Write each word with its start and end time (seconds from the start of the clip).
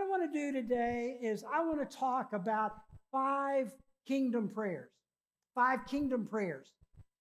I 0.00 0.08
want 0.08 0.32
to 0.32 0.38
do 0.38 0.52
today 0.52 1.18
is 1.20 1.44
I 1.52 1.62
want 1.62 1.78
to 1.78 1.96
talk 1.96 2.32
about 2.32 2.72
five 3.12 3.70
kingdom 4.06 4.48
prayers. 4.48 4.90
Five 5.54 5.80
kingdom 5.86 6.26
prayers. 6.26 6.72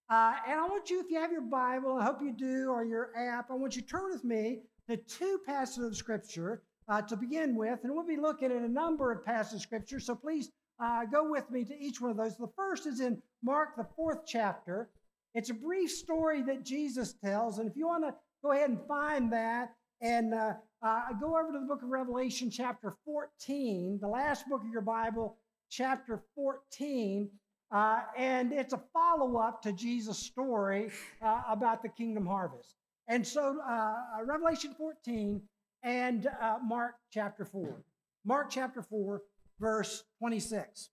Uh, 0.09 0.33
and 0.47 0.59
I 0.59 0.67
want 0.67 0.89
you, 0.89 1.01
if 1.01 1.07
you 1.09 1.19
have 1.19 1.31
your 1.31 1.41
Bible, 1.41 1.97
I 1.99 2.05
hope 2.05 2.21
you 2.21 2.31
do, 2.31 2.69
or 2.69 2.85
your 2.85 3.11
app, 3.17 3.51
I 3.51 3.55
want 3.55 3.75
you 3.75 3.81
to 3.81 3.87
turn 3.87 4.11
with 4.11 4.23
me 4.23 4.61
to 4.87 4.97
two 4.97 5.39
passages 5.45 5.83
of 5.83 5.97
Scripture 5.97 6.63
uh, 6.87 7.01
to 7.01 7.17
begin 7.17 7.55
with. 7.55 7.79
And 7.83 7.93
we'll 7.93 8.07
be 8.07 8.17
looking 8.17 8.51
at 8.51 8.61
a 8.61 8.67
number 8.67 9.11
of 9.11 9.25
passages 9.25 9.55
of 9.55 9.61
Scripture. 9.61 9.99
So 9.99 10.15
please 10.15 10.49
uh, 10.81 11.05
go 11.05 11.29
with 11.29 11.51
me 11.51 11.65
to 11.65 11.77
each 11.77 11.99
one 11.99 12.11
of 12.11 12.17
those. 12.17 12.37
The 12.37 12.47
first 12.55 12.87
is 12.87 13.01
in 13.01 13.21
Mark, 13.43 13.75
the 13.75 13.87
fourth 13.95 14.19
chapter. 14.25 14.89
It's 15.35 15.49
a 15.49 15.53
brief 15.53 15.91
story 15.91 16.41
that 16.43 16.65
Jesus 16.65 17.13
tells. 17.23 17.59
And 17.59 17.69
if 17.69 17.75
you 17.75 17.87
want 17.87 18.05
to 18.05 18.15
go 18.41 18.53
ahead 18.53 18.69
and 18.69 18.79
find 18.87 19.31
that 19.33 19.73
and 20.01 20.33
uh, 20.81 20.87
uh, 20.87 21.13
go 21.19 21.37
over 21.37 21.51
to 21.51 21.59
the 21.59 21.65
book 21.65 21.83
of 21.83 21.89
Revelation, 21.89 22.49
chapter 22.49 22.95
14, 23.05 23.99
the 24.01 24.07
last 24.07 24.47
book 24.47 24.61
of 24.63 24.71
your 24.71 24.81
Bible, 24.81 25.37
chapter 25.69 26.23
14. 26.35 27.29
Uh, 27.71 28.01
and 28.17 28.51
it's 28.51 28.73
a 28.73 28.81
follow 28.93 29.37
up 29.37 29.61
to 29.61 29.71
Jesus' 29.71 30.17
story 30.17 30.89
uh, 31.21 31.41
about 31.49 31.83
the 31.83 31.89
kingdom 31.89 32.25
harvest. 32.25 32.75
And 33.07 33.25
so, 33.25 33.59
uh, 33.67 33.93
Revelation 34.25 34.73
14 34.77 35.41
and 35.83 36.27
uh, 36.41 36.57
Mark 36.63 36.95
chapter 37.11 37.45
4. 37.45 37.83
Mark 38.25 38.49
chapter 38.49 38.81
4, 38.81 39.21
verse 39.59 40.03
26. 40.19 40.89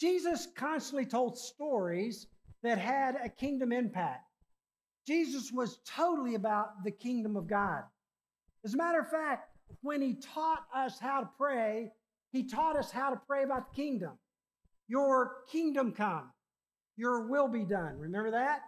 Jesus 0.00 0.48
constantly 0.56 1.04
told 1.04 1.36
stories 1.36 2.28
that 2.62 2.78
had 2.78 3.16
a 3.22 3.28
kingdom 3.28 3.72
impact. 3.72 4.28
Jesus 5.06 5.50
was 5.52 5.80
totally 5.84 6.34
about 6.34 6.84
the 6.84 6.90
kingdom 6.90 7.36
of 7.36 7.46
God. 7.46 7.82
As 8.64 8.74
a 8.74 8.76
matter 8.76 9.00
of 9.00 9.08
fact, 9.10 9.48
when 9.80 10.00
he 10.00 10.14
taught 10.14 10.64
us 10.74 10.98
how 10.98 11.20
to 11.20 11.30
pray, 11.36 11.90
he 12.30 12.44
taught 12.44 12.76
us 12.76 12.90
how 12.90 13.10
to 13.10 13.20
pray 13.26 13.44
about 13.44 13.72
the 13.72 13.82
kingdom. 13.82 14.12
Your 14.88 15.36
kingdom 15.50 15.92
come, 15.92 16.30
your 16.96 17.26
will 17.26 17.48
be 17.48 17.64
done. 17.64 17.98
Remember 17.98 18.30
that? 18.30 18.60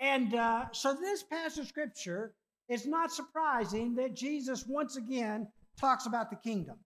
And 0.00 0.34
uh, 0.34 0.66
so 0.72 0.94
this 0.94 1.22
passage 1.22 1.60
of 1.60 1.68
scripture 1.68 2.34
is 2.68 2.86
not 2.86 3.12
surprising 3.12 3.94
that 3.96 4.14
Jesus 4.14 4.66
once 4.66 4.96
again 4.96 5.48
talks 5.78 6.06
about 6.06 6.30
the 6.30 6.36
kingdom. 6.36 6.76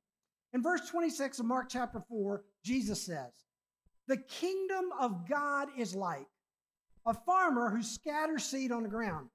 In 0.52 0.62
verse 0.62 0.88
26 0.88 1.38
of 1.38 1.46
Mark 1.46 1.68
chapter 1.68 2.02
4, 2.08 2.42
Jesus 2.64 3.02
says, 3.02 3.30
The 4.08 4.16
kingdom 4.16 4.86
of 4.98 5.28
God 5.28 5.68
is 5.78 5.94
like 5.94 6.26
a 7.06 7.14
farmer 7.14 7.70
who 7.70 7.82
scatters 7.82 8.44
seed 8.44 8.72
on 8.72 8.82
the 8.82 8.88
ground. 8.88 9.28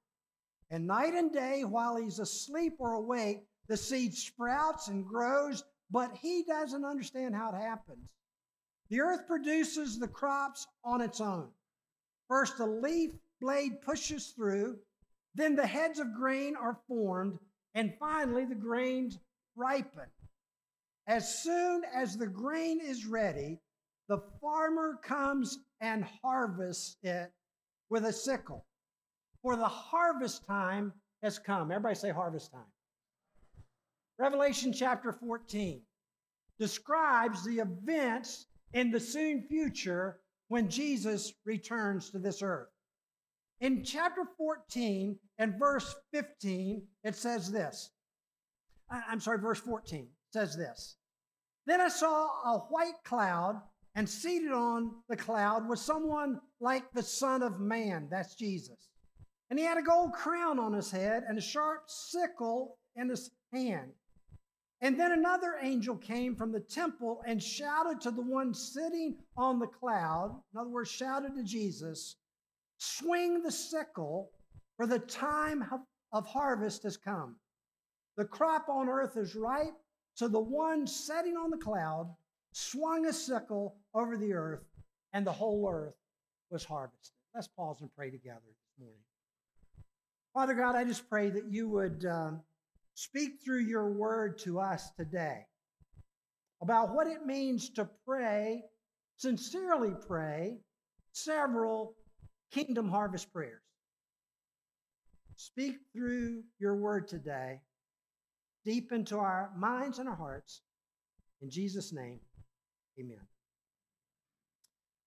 And 0.70 0.86
night 0.86 1.14
and 1.14 1.32
day, 1.32 1.64
while 1.64 1.96
he's 1.96 2.18
asleep 2.18 2.74
or 2.78 2.94
awake, 2.94 3.46
the 3.68 3.76
seed 3.76 4.14
sprouts 4.14 4.88
and 4.88 5.06
grows, 5.06 5.64
but 5.90 6.16
he 6.16 6.42
doesn't 6.42 6.84
understand 6.84 7.34
how 7.34 7.50
it 7.50 7.60
happens. 7.60 8.08
The 8.88 9.00
earth 9.00 9.26
produces 9.26 9.98
the 9.98 10.08
crops 10.08 10.66
on 10.84 11.00
its 11.00 11.20
own. 11.20 11.48
First, 12.28 12.58
the 12.58 12.66
leaf 12.66 13.12
blade 13.40 13.80
pushes 13.82 14.28
through, 14.28 14.78
then 15.34 15.54
the 15.54 15.66
heads 15.66 15.98
of 15.98 16.14
grain 16.14 16.56
are 16.56 16.80
formed, 16.88 17.38
and 17.74 17.94
finally, 17.98 18.44
the 18.44 18.54
grains 18.54 19.18
ripen. 19.54 20.06
As 21.06 21.42
soon 21.42 21.84
as 21.94 22.16
the 22.16 22.26
grain 22.26 22.80
is 22.80 23.06
ready, 23.06 23.60
the 24.08 24.22
farmer 24.40 24.98
comes 25.02 25.58
and 25.80 26.04
harvests 26.22 26.96
it 27.02 27.32
with 27.90 28.04
a 28.04 28.12
sickle. 28.12 28.66
For 29.46 29.54
the 29.54 29.68
harvest 29.68 30.44
time 30.44 30.92
has 31.22 31.38
come. 31.38 31.70
Everybody 31.70 31.94
say 31.94 32.10
harvest 32.10 32.50
time. 32.50 32.66
Revelation 34.18 34.72
chapter 34.72 35.12
14 35.12 35.82
describes 36.58 37.44
the 37.44 37.60
events 37.60 38.46
in 38.72 38.90
the 38.90 38.98
soon 38.98 39.42
future 39.42 40.18
when 40.48 40.68
Jesus 40.68 41.32
returns 41.44 42.10
to 42.10 42.18
this 42.18 42.42
earth. 42.42 42.70
In 43.60 43.84
chapter 43.84 44.24
14 44.36 45.16
and 45.38 45.54
verse 45.60 45.94
15, 46.12 46.82
it 47.04 47.14
says 47.14 47.48
this. 47.48 47.92
I'm 48.90 49.20
sorry, 49.20 49.38
verse 49.38 49.60
14 49.60 50.08
says 50.32 50.56
this. 50.56 50.96
Then 51.66 51.80
I 51.80 51.86
saw 51.86 52.26
a 52.46 52.66
white 52.70 53.00
cloud 53.04 53.62
and 53.94 54.08
seated 54.08 54.50
on 54.50 54.90
the 55.08 55.16
cloud 55.16 55.68
was 55.68 55.80
someone 55.80 56.40
like 56.58 56.90
the 56.94 57.02
Son 57.04 57.44
of 57.44 57.60
Man. 57.60 58.08
That's 58.10 58.34
Jesus. 58.34 58.88
And 59.50 59.58
he 59.58 59.64
had 59.64 59.78
a 59.78 59.82
gold 59.82 60.12
crown 60.12 60.58
on 60.58 60.72
his 60.72 60.90
head 60.90 61.24
and 61.28 61.38
a 61.38 61.42
sharp 61.42 61.84
sickle 61.86 62.78
in 62.96 63.08
his 63.08 63.30
hand. 63.52 63.92
And 64.80 64.98
then 65.00 65.12
another 65.12 65.56
angel 65.62 65.96
came 65.96 66.36
from 66.36 66.52
the 66.52 66.60
temple 66.60 67.22
and 67.26 67.42
shouted 67.42 68.00
to 68.02 68.10
the 68.10 68.22
one 68.22 68.52
sitting 68.52 69.16
on 69.36 69.58
the 69.58 69.66
cloud, 69.66 70.38
in 70.52 70.60
other 70.60 70.68
words, 70.68 70.90
shouted 70.90 71.34
to 71.34 71.42
Jesus, 71.42 72.16
Swing 72.78 73.42
the 73.42 73.50
sickle, 73.50 74.30
for 74.76 74.86
the 74.86 74.98
time 74.98 75.64
of 76.12 76.26
harvest 76.26 76.82
has 76.82 76.98
come. 76.98 77.36
The 78.16 78.26
crop 78.26 78.68
on 78.68 78.88
earth 78.88 79.16
is 79.16 79.34
ripe, 79.34 79.74
so 80.14 80.28
the 80.28 80.40
one 80.40 80.86
sitting 80.86 81.36
on 81.36 81.50
the 81.50 81.56
cloud 81.56 82.14
swung 82.52 83.06
a 83.06 83.12
sickle 83.12 83.76
over 83.94 84.16
the 84.16 84.34
earth, 84.34 84.64
and 85.12 85.26
the 85.26 85.32
whole 85.32 85.68
earth 85.70 85.96
was 86.50 86.64
harvested. 86.64 87.12
Let's 87.34 87.48
pause 87.48 87.80
and 87.80 87.90
pray 87.94 88.10
together 88.10 88.40
this 88.46 88.78
morning. 88.78 89.05
Father 90.36 90.52
God, 90.52 90.76
I 90.76 90.84
just 90.84 91.08
pray 91.08 91.30
that 91.30 91.50
you 91.50 91.66
would 91.70 92.04
um, 92.04 92.42
speak 92.92 93.42
through 93.42 93.60
your 93.60 93.90
word 93.90 94.36
to 94.40 94.60
us 94.60 94.90
today 94.90 95.46
about 96.60 96.94
what 96.94 97.06
it 97.06 97.24
means 97.24 97.70
to 97.70 97.88
pray, 98.06 98.62
sincerely 99.16 99.94
pray, 100.06 100.58
several 101.12 101.94
kingdom 102.52 102.86
harvest 102.86 103.32
prayers. 103.32 103.62
Speak 105.36 105.76
through 105.94 106.42
your 106.58 106.76
word 106.76 107.08
today, 107.08 107.62
deep 108.66 108.92
into 108.92 109.16
our 109.16 109.52
minds 109.56 110.00
and 110.00 110.06
our 110.06 110.16
hearts. 110.16 110.60
In 111.40 111.48
Jesus' 111.48 111.94
name, 111.94 112.20
Amen. 113.00 113.26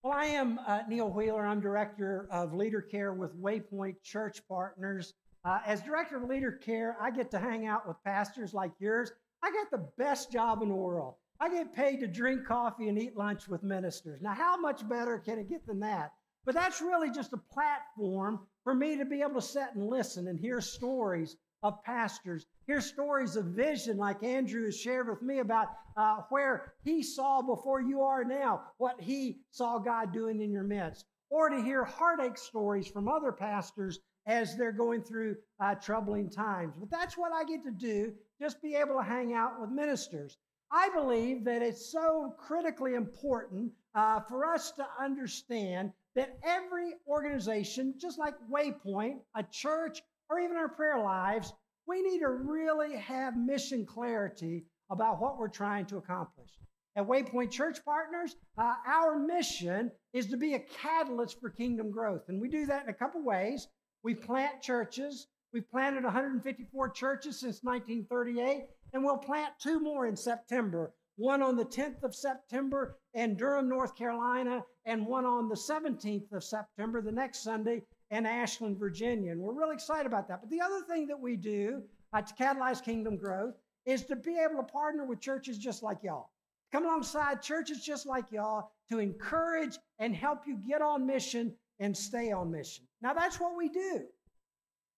Well, 0.01 0.13
I 0.13 0.27
am 0.27 0.59
uh, 0.65 0.83
Neil 0.87 1.09
Wheeler. 1.09 1.45
I'm 1.45 1.59
director 1.59 2.29
of 2.31 2.53
leader 2.53 2.81
care 2.81 3.11
with 3.11 3.35
Waypoint 3.35 4.01
Church 4.01 4.39
Partners. 4.47 5.13
Uh, 5.43 5.59
as 5.65 5.81
director 5.81 6.15
of 6.15 6.23
leader 6.23 6.53
care, 6.53 6.95
I 7.01 7.11
get 7.11 7.29
to 7.31 7.39
hang 7.39 7.67
out 7.67 7.85
with 7.85 8.01
pastors 8.05 8.53
like 8.53 8.71
yours. 8.79 9.11
I 9.43 9.51
got 9.51 9.69
the 9.71 9.89
best 9.97 10.31
job 10.31 10.61
in 10.61 10.69
the 10.69 10.75
world. 10.75 11.15
I 11.41 11.49
get 11.49 11.75
paid 11.75 11.99
to 11.99 12.07
drink 12.07 12.45
coffee 12.45 12.87
and 12.87 12.97
eat 12.97 13.17
lunch 13.17 13.49
with 13.49 13.61
ministers. 13.61 14.21
Now, 14.21 14.33
how 14.33 14.55
much 14.55 14.87
better 14.87 15.19
can 15.19 15.37
it 15.37 15.49
get 15.49 15.67
than 15.67 15.81
that? 15.81 16.13
But 16.45 16.55
that's 16.55 16.81
really 16.81 17.11
just 17.11 17.33
a 17.33 17.37
platform 17.37 18.39
for 18.63 18.73
me 18.73 18.95
to 18.95 19.03
be 19.03 19.21
able 19.21 19.35
to 19.35 19.41
sit 19.41 19.67
and 19.75 19.85
listen 19.85 20.29
and 20.29 20.39
hear 20.39 20.61
stories 20.61 21.35
of 21.61 21.83
pastors 21.83 22.45
hear 22.69 22.81
stories 22.81 23.35
of 23.35 23.45
vision 23.45 23.97
like 23.97 24.21
Andrew 24.21 24.65
has 24.65 24.79
shared 24.79 25.09
with 25.09 25.23
me 25.23 25.39
about 25.39 25.69
uh, 25.97 26.17
where 26.29 26.73
he 26.83 27.01
saw 27.01 27.41
before 27.41 27.81
you 27.81 28.03
are 28.03 28.23
now, 28.23 28.61
what 28.77 29.01
he 29.01 29.39
saw 29.49 29.79
God 29.79 30.13
doing 30.13 30.39
in 30.39 30.51
your 30.51 30.63
midst, 30.63 31.05
or 31.31 31.49
to 31.49 31.59
hear 31.63 31.83
heartache 31.83 32.37
stories 32.37 32.85
from 32.85 33.07
other 33.07 33.31
pastors 33.31 34.01
as 34.27 34.55
they're 34.55 34.71
going 34.71 35.01
through 35.01 35.35
uh, 35.59 35.73
troubling 35.73 36.29
times. 36.29 36.75
But 36.79 36.91
that's 36.91 37.17
what 37.17 37.31
I 37.33 37.43
get 37.43 37.63
to 37.63 37.71
do, 37.71 38.13
just 38.39 38.61
be 38.61 38.75
able 38.75 38.97
to 38.97 39.03
hang 39.03 39.33
out 39.33 39.59
with 39.59 39.71
ministers. 39.71 40.37
I 40.71 40.89
believe 40.89 41.43
that 41.45 41.63
it's 41.63 41.91
so 41.91 42.35
critically 42.37 42.93
important 42.93 43.71
uh, 43.95 44.19
for 44.19 44.45
us 44.45 44.69
to 44.73 44.85
understand 45.01 45.91
that 46.15 46.37
every 46.43 46.93
organization, 47.07 47.95
just 47.97 48.19
like 48.19 48.35
Waypoint, 48.53 49.21
a 49.33 49.41
church, 49.41 50.03
or 50.29 50.39
even 50.39 50.55
our 50.55 50.69
prayer 50.69 50.99
lives, 50.99 51.51
we 51.89 52.03
need 52.03 52.19
to 52.19 52.29
really 52.29 52.95
have 52.95 53.35
mission 53.35 53.85
clarity 53.85 54.65
about 54.91 55.19
what 55.19 55.39
we're 55.39 55.47
trying 55.47 55.85
to 55.87 55.97
accomplish. 55.97 56.51
At 56.95 57.07
Waypoint 57.07 57.51
Church 57.51 57.83
Partners, 57.83 58.35
uh, 58.57 58.75
our 58.87 59.17
mission 59.17 59.91
is 60.13 60.27
to 60.27 60.37
be 60.37 60.53
a 60.53 60.59
catalyst 60.59 61.39
for 61.39 61.49
kingdom 61.49 61.91
growth. 61.91 62.23
And 62.27 62.39
we 62.39 62.47
do 62.47 62.65
that 62.67 62.83
in 62.83 62.89
a 62.89 62.93
couple 62.93 63.23
ways. 63.23 63.67
We 64.03 64.13
plant 64.13 64.61
churches. 64.61 65.27
We've 65.51 65.69
planted 65.69 66.03
154 66.03 66.89
churches 66.89 67.39
since 67.39 67.63
1938, 67.63 68.65
and 68.93 69.03
we'll 69.03 69.17
plant 69.17 69.53
two 69.59 69.79
more 69.79 70.05
in 70.05 70.15
September 70.15 70.93
one 71.19 71.41
on 71.41 71.57
the 71.57 71.65
10th 71.65 72.01
of 72.03 72.15
September 72.15 72.97
in 73.13 73.35
Durham, 73.35 73.67
North 73.67 73.93
Carolina, 73.93 74.63
and 74.85 75.05
one 75.05 75.25
on 75.25 75.49
the 75.49 75.55
17th 75.55 76.31
of 76.31 76.45
September, 76.45 77.01
the 77.01 77.11
next 77.11 77.43
Sunday, 77.43 77.81
in 78.11 78.25
Ashland, 78.25 78.77
Virginia. 78.77 79.31
And 79.31 79.41
we're 79.41 79.53
really 79.53 79.75
excited 79.75 80.05
about 80.05 80.27
that. 80.27 80.41
But 80.41 80.49
the 80.49 80.61
other 80.61 80.81
thing 80.87 81.07
that 81.07 81.19
we 81.19 81.35
do 81.35 81.83
uh, 82.13 82.21
to 82.21 82.33
catalyze 82.33 82.83
kingdom 82.83 83.17
growth 83.17 83.55
is 83.85 84.05
to 84.05 84.15
be 84.15 84.37
able 84.37 84.61
to 84.61 84.71
partner 84.71 85.05
with 85.05 85.19
churches 85.19 85.57
just 85.57 85.83
like 85.83 85.99
y'all. 86.03 86.29
Come 86.71 86.85
alongside 86.85 87.41
churches 87.41 87.83
just 87.83 88.05
like 88.05 88.25
y'all 88.31 88.71
to 88.89 88.99
encourage 88.99 89.77
and 89.97 90.15
help 90.15 90.45
you 90.45 90.57
get 90.67 90.81
on 90.81 91.05
mission 91.05 91.53
and 91.79 91.95
stay 91.95 92.31
on 92.31 92.51
mission. 92.51 92.85
Now, 93.01 93.13
that's 93.13 93.39
what 93.39 93.55
we 93.57 93.69
do. 93.69 94.01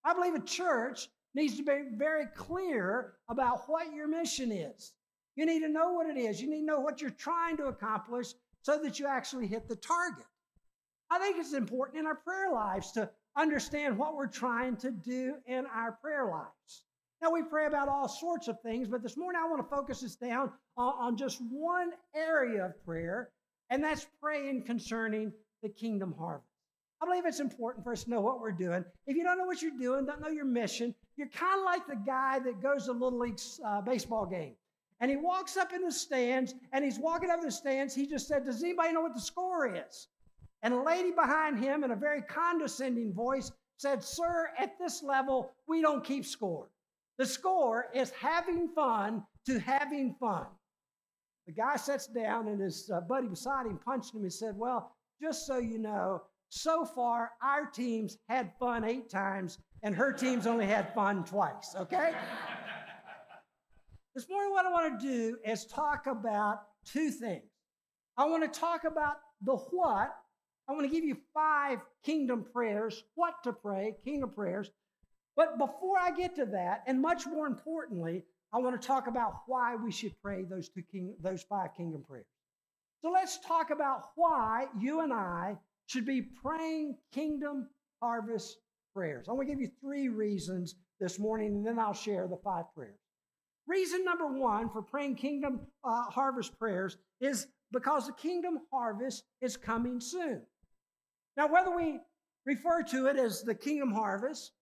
I 0.04 0.14
believe 0.14 0.34
a 0.34 0.40
church 0.40 1.08
needs 1.34 1.56
to 1.56 1.62
be 1.62 1.84
very 1.96 2.26
clear 2.34 3.14
about 3.28 3.62
what 3.68 3.92
your 3.94 4.08
mission 4.08 4.52
is. 4.52 4.92
You 5.36 5.46
need 5.46 5.60
to 5.60 5.68
know 5.68 5.92
what 5.92 6.08
it 6.08 6.18
is. 6.18 6.42
You 6.42 6.50
need 6.50 6.60
to 6.60 6.66
know 6.66 6.80
what 6.80 7.00
you're 7.00 7.10
trying 7.10 7.56
to 7.58 7.66
accomplish 7.66 8.34
so 8.62 8.78
that 8.82 8.98
you 8.98 9.06
actually 9.06 9.46
hit 9.46 9.68
the 9.68 9.76
target. 9.76 10.26
I 11.12 11.18
think 11.18 11.36
it's 11.36 11.52
important 11.52 11.98
in 11.98 12.06
our 12.06 12.14
prayer 12.14 12.50
lives 12.50 12.90
to 12.92 13.10
understand 13.36 13.98
what 13.98 14.16
we're 14.16 14.26
trying 14.26 14.76
to 14.76 14.90
do 14.90 15.34
in 15.46 15.66
our 15.66 15.92
prayer 15.92 16.24
lives. 16.24 16.84
Now, 17.20 17.30
we 17.30 17.42
pray 17.42 17.66
about 17.66 17.90
all 17.90 18.08
sorts 18.08 18.48
of 18.48 18.58
things, 18.62 18.88
but 18.88 19.02
this 19.02 19.18
morning 19.18 19.38
I 19.44 19.46
want 19.46 19.60
to 19.62 19.76
focus 19.76 20.02
us 20.02 20.14
down 20.14 20.50
on, 20.78 21.18
just 21.18 21.42
one 21.50 21.90
area 22.16 22.64
of 22.64 22.84
prayer, 22.86 23.28
and 23.68 23.84
that's 23.84 24.06
praying 24.22 24.62
concerning 24.62 25.34
the 25.62 25.68
kingdom 25.68 26.14
harvest. 26.18 26.48
I 27.02 27.04
believe 27.04 27.26
it's 27.26 27.40
important 27.40 27.84
for 27.84 27.92
us 27.92 28.04
to 28.04 28.10
know 28.10 28.22
what 28.22 28.40
we're 28.40 28.50
doing. 28.50 28.82
If 29.06 29.14
you 29.14 29.22
don't 29.22 29.36
know 29.36 29.44
what 29.44 29.60
you're 29.60 29.78
doing, 29.78 30.06
don't 30.06 30.22
know 30.22 30.28
your 30.28 30.46
mission, 30.46 30.94
you're 31.18 31.28
kind 31.28 31.58
of 31.58 31.64
like 31.66 31.86
the 31.86 32.02
guy 32.06 32.38
that 32.38 32.62
goes 32.62 32.86
to 32.86 32.92
Little 32.92 33.18
League 33.18 33.38
uh, 33.66 33.82
baseball 33.82 34.24
game. 34.24 34.54
And 35.00 35.10
he 35.10 35.18
walks 35.18 35.58
up 35.58 35.74
in 35.74 35.82
the 35.82 35.92
stands, 35.92 36.54
and 36.72 36.82
he's 36.82 36.98
walking 36.98 37.28
up 37.28 37.42
the 37.42 37.52
stands. 37.52 37.94
He 37.94 38.06
just 38.06 38.28
said, 38.28 38.46
Does 38.46 38.62
anybody 38.62 38.94
know 38.94 39.02
what 39.02 39.12
the 39.12 39.20
score 39.20 39.76
is? 39.76 40.08
And 40.62 40.74
a 40.74 40.82
lady 40.82 41.10
behind 41.10 41.58
him, 41.58 41.82
in 41.84 41.90
a 41.90 41.96
very 41.96 42.22
condescending 42.22 43.12
voice, 43.12 43.50
said, 43.78 44.02
Sir, 44.02 44.50
at 44.58 44.78
this 44.78 45.02
level, 45.02 45.50
we 45.66 45.82
don't 45.82 46.04
keep 46.04 46.24
score. 46.24 46.68
The 47.18 47.26
score 47.26 47.86
is 47.94 48.10
having 48.10 48.68
fun 48.68 49.24
to 49.46 49.58
having 49.58 50.14
fun. 50.20 50.46
The 51.46 51.52
guy 51.52 51.76
sits 51.76 52.06
down 52.06 52.48
and 52.48 52.60
his 52.60 52.90
uh, 52.94 53.00
buddy 53.00 53.26
beside 53.26 53.66
him 53.66 53.78
punched 53.84 54.14
him 54.14 54.22
and 54.22 54.32
said, 54.32 54.56
Well, 54.56 54.94
just 55.20 55.46
so 55.46 55.58
you 55.58 55.78
know, 55.78 56.22
so 56.48 56.84
far 56.84 57.32
our 57.42 57.66
teams 57.66 58.18
had 58.28 58.52
fun 58.60 58.84
eight 58.84 59.10
times 59.10 59.58
and 59.82 59.94
her 59.94 60.12
team's 60.12 60.46
only 60.46 60.66
had 60.66 60.94
fun 60.94 61.24
twice, 61.24 61.74
okay? 61.76 62.12
this 64.14 64.28
morning, 64.28 64.52
what 64.52 64.66
I 64.66 64.70
want 64.70 65.00
to 65.00 65.06
do 65.06 65.38
is 65.44 65.66
talk 65.66 66.06
about 66.06 66.62
two 66.84 67.10
things. 67.10 67.42
I 68.16 68.26
want 68.26 68.42
to 68.50 68.60
talk 68.60 68.84
about 68.84 69.16
the 69.40 69.56
what. 69.56 70.14
I 70.72 70.74
want 70.74 70.86
to 70.86 70.94
give 70.94 71.04
you 71.04 71.18
five 71.34 71.80
kingdom 72.02 72.46
prayers, 72.50 73.04
what 73.14 73.34
to 73.44 73.52
pray, 73.52 73.94
kingdom 74.06 74.30
prayers. 74.30 74.70
But 75.36 75.58
before 75.58 75.98
I 76.00 76.12
get 76.12 76.34
to 76.36 76.46
that, 76.46 76.82
and 76.86 76.98
much 76.98 77.26
more 77.26 77.46
importantly, 77.46 78.24
I 78.54 78.58
want 78.58 78.80
to 78.80 78.86
talk 78.88 79.06
about 79.06 79.42
why 79.46 79.76
we 79.76 79.92
should 79.92 80.14
pray 80.22 80.44
those 80.44 80.70
two 80.70 80.80
king, 80.90 81.14
those 81.20 81.42
five 81.42 81.74
kingdom 81.76 82.02
prayers. 82.08 82.24
So 83.02 83.10
let's 83.10 83.38
talk 83.40 83.68
about 83.68 84.12
why 84.14 84.68
you 84.80 85.00
and 85.02 85.12
I 85.12 85.58
should 85.88 86.06
be 86.06 86.22
praying 86.22 86.96
kingdom 87.12 87.68
harvest 88.00 88.56
prayers. 88.94 89.26
I 89.28 89.32
want 89.32 89.46
to 89.46 89.54
give 89.54 89.60
you 89.60 89.70
three 89.78 90.08
reasons 90.08 90.76
this 91.00 91.18
morning, 91.18 91.48
and 91.48 91.66
then 91.66 91.78
I'll 91.78 91.92
share 91.92 92.26
the 92.26 92.38
five 92.42 92.64
prayers. 92.74 92.98
Reason 93.66 94.02
number 94.06 94.26
one 94.26 94.70
for 94.70 94.80
praying 94.80 95.16
kingdom 95.16 95.60
uh, 95.84 96.04
harvest 96.04 96.58
prayers 96.58 96.96
is 97.20 97.48
because 97.72 98.06
the 98.06 98.14
kingdom 98.14 98.60
harvest 98.72 99.24
is 99.42 99.58
coming 99.58 100.00
soon. 100.00 100.40
Now, 101.36 101.48
whether 101.48 101.74
we 101.74 102.00
refer 102.44 102.82
to 102.84 103.06
it 103.06 103.16
as 103.16 103.42
the 103.42 103.54
kingdom 103.54 103.92
harvest 103.92 104.52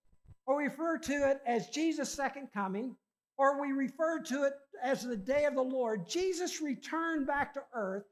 or 0.50 0.56
we 0.56 0.64
refer 0.64 0.98
to 0.98 1.30
it 1.30 1.40
as 1.46 1.68
Jesus' 1.68 2.12
second 2.12 2.48
coming, 2.52 2.96
or 3.38 3.60
we 3.60 3.72
refer 3.72 4.20
to 4.20 4.42
it 4.42 4.54
as 4.82 5.02
the 5.02 5.16
day 5.16 5.44
of 5.44 5.54
the 5.54 5.62
Lord, 5.62 6.08
Jesus' 6.08 6.60
return 6.60 7.24
back 7.24 7.54
to 7.54 7.62
earth 7.72 8.02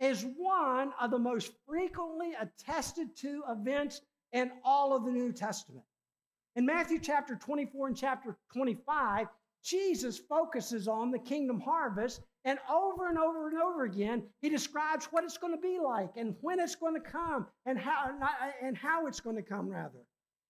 is 0.00 0.26
one 0.36 0.92
of 1.00 1.12
the 1.12 1.18
most 1.18 1.52
frequently 1.66 2.32
attested 2.40 3.16
to 3.18 3.44
events 3.48 4.00
in 4.32 4.50
all 4.64 4.94
of 4.94 5.04
the 5.04 5.12
New 5.12 5.32
Testament. 5.32 5.84
In 6.56 6.66
Matthew 6.66 6.98
chapter 6.98 7.36
24 7.36 7.86
and 7.86 7.96
chapter 7.96 8.36
25, 8.52 9.28
Jesus 9.62 10.18
focuses 10.18 10.88
on 10.88 11.12
the 11.12 11.18
kingdom 11.18 11.60
harvest, 11.60 12.22
and 12.44 12.58
over 12.70 13.08
and 13.08 13.18
over 13.18 13.48
and 13.48 13.58
over 13.58 13.84
again, 13.84 14.22
he 14.40 14.50
describes 14.50 15.06
what 15.06 15.24
it's 15.24 15.38
going 15.38 15.54
to 15.54 15.60
be 15.60 15.78
like 15.78 16.10
and 16.16 16.34
when 16.40 16.60
it's 16.60 16.74
going 16.74 16.94
to 16.94 17.00
come 17.00 17.46
and 17.64 17.78
how, 17.78 18.10
and 18.62 18.76
how 18.76 19.06
it's 19.06 19.20
going 19.20 19.36
to 19.36 19.42
come, 19.42 19.68
rather. 19.68 20.00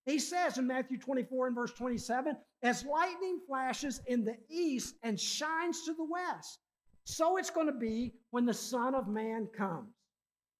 He 0.06 0.18
says 0.18 0.58
in 0.58 0.66
Matthew 0.66 0.98
24 0.98 1.46
and 1.46 1.56
verse 1.56 1.72
27 1.72 2.36
as 2.62 2.84
lightning 2.84 3.40
flashes 3.46 4.00
in 4.06 4.24
the 4.24 4.36
east 4.50 4.96
and 5.02 5.18
shines 5.18 5.84
to 5.84 5.94
the 5.94 6.04
west, 6.04 6.58
so 7.04 7.36
it's 7.36 7.50
going 7.50 7.66
to 7.68 7.72
be 7.72 8.12
when 8.30 8.44
the 8.44 8.54
Son 8.54 8.94
of 8.94 9.08
Man 9.08 9.48
comes. 9.56 9.88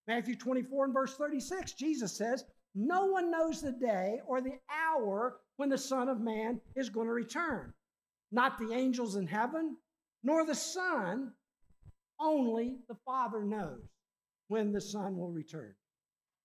Matthew 0.07 0.37
24 0.37 0.87
and 0.87 0.95
verse 0.95 1.17
36, 1.17 1.73
Jesus 1.73 2.17
says, 2.17 2.45
No 2.75 3.07
one 3.07 3.31
knows 3.31 3.61
the 3.61 3.73
day 3.73 4.21
or 4.27 4.41
the 4.41 4.59
hour 4.71 5.41
when 5.57 5.69
the 5.69 5.79
Son 5.79 6.09
of 6.09 6.21
Man 6.21 6.61
is 6.77 6.91
going 6.91 7.07
to 7.07 7.13
return. 7.13 7.73
Not 8.31 8.59
the 8.59 8.73
angels 8.73 9.17
in 9.17 9.27
heaven, 9.27 9.77
nor 10.25 10.47
the 10.47 10.55
Son, 10.55 11.33
only 12.19 12.79
the 12.89 12.97
Father 13.05 13.45
knows 13.45 13.83
when 14.49 14.73
the 14.73 14.81
Son 14.81 15.17
will 15.17 15.31
return. 15.31 15.75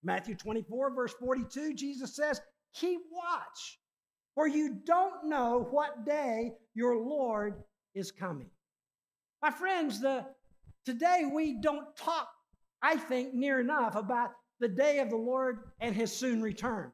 Matthew 0.04 0.36
24, 0.36 0.94
verse 0.94 1.14
42, 1.20 1.74
Jesus 1.74 2.16
says, 2.16 2.42
Keep 2.76 3.02
watch, 3.12 3.80
for 4.36 4.48
you 4.48 4.78
don't 4.86 5.26
know 5.26 5.68
what 5.72 6.06
day 6.06 6.52
your 6.76 6.98
Lord 6.98 7.64
is 7.96 8.12
coming. 8.12 8.50
My 9.42 9.50
friends, 9.50 10.00
the, 10.00 10.26
today 10.86 11.30
we 11.34 11.60
don't 11.62 11.96
talk, 11.96 12.30
I 12.82 12.98
think, 12.98 13.34
near 13.34 13.60
enough 13.60 13.96
about 13.96 14.32
the 14.60 14.68
day 14.68 15.00
of 15.00 15.10
the 15.10 15.18
Lord 15.18 15.60
and 15.80 15.96
his 15.96 16.12
soon 16.12 16.42
return. 16.42 16.92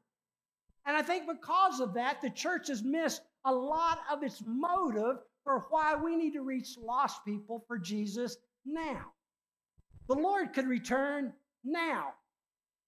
And 0.86 0.96
I 0.96 1.02
think 1.02 1.24
because 1.28 1.80
of 1.80 1.96
that, 1.96 2.22
the 2.22 2.30
church 2.30 2.68
has 2.68 2.84
missed 2.84 3.22
a 3.44 3.54
lot 3.54 4.00
of 4.12 4.24
its 4.24 4.44
motive 4.46 5.18
for 5.46 5.68
why 5.70 5.96
we 5.96 6.18
need 6.18 6.34
to 6.34 6.42
reach 6.42 6.78
lost 6.78 7.24
people 7.24 7.64
for 7.68 7.78
Jesus 7.78 8.36
now. 8.66 9.06
The 10.10 10.16
Lord 10.16 10.54
could 10.54 10.68
return 10.68 11.32
now, 11.64 12.08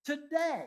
today. 0.03 0.65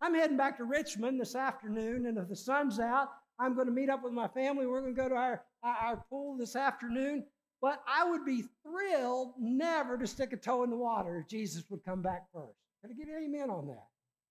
I'm 0.00 0.14
heading 0.14 0.36
back 0.36 0.56
to 0.58 0.64
Richmond 0.64 1.20
this 1.20 1.34
afternoon, 1.34 2.06
and 2.06 2.16
if 2.16 2.28
the 2.28 2.36
sun's 2.36 2.78
out, 2.78 3.08
I'm 3.38 3.54
going 3.54 3.66
to 3.66 3.72
meet 3.72 3.90
up 3.90 4.02
with 4.02 4.12
my 4.12 4.28
family. 4.28 4.66
We're 4.66 4.80
going 4.80 4.94
to 4.94 5.00
go 5.00 5.08
to 5.08 5.14
our, 5.14 5.42
our 5.62 6.02
pool 6.08 6.36
this 6.38 6.56
afternoon. 6.56 7.24
But 7.60 7.82
I 7.88 8.08
would 8.08 8.24
be 8.24 8.44
thrilled 8.62 9.34
never 9.38 9.98
to 9.98 10.06
stick 10.06 10.32
a 10.32 10.36
toe 10.36 10.62
in 10.62 10.70
the 10.70 10.76
water 10.76 11.18
if 11.18 11.28
Jesus 11.28 11.64
would 11.70 11.84
come 11.84 12.02
back 12.02 12.26
first. 12.32 12.58
Can 12.82 12.90
I 12.90 12.94
get 12.94 13.08
an 13.08 13.24
amen 13.24 13.50
on 13.50 13.66
that? 13.68 13.86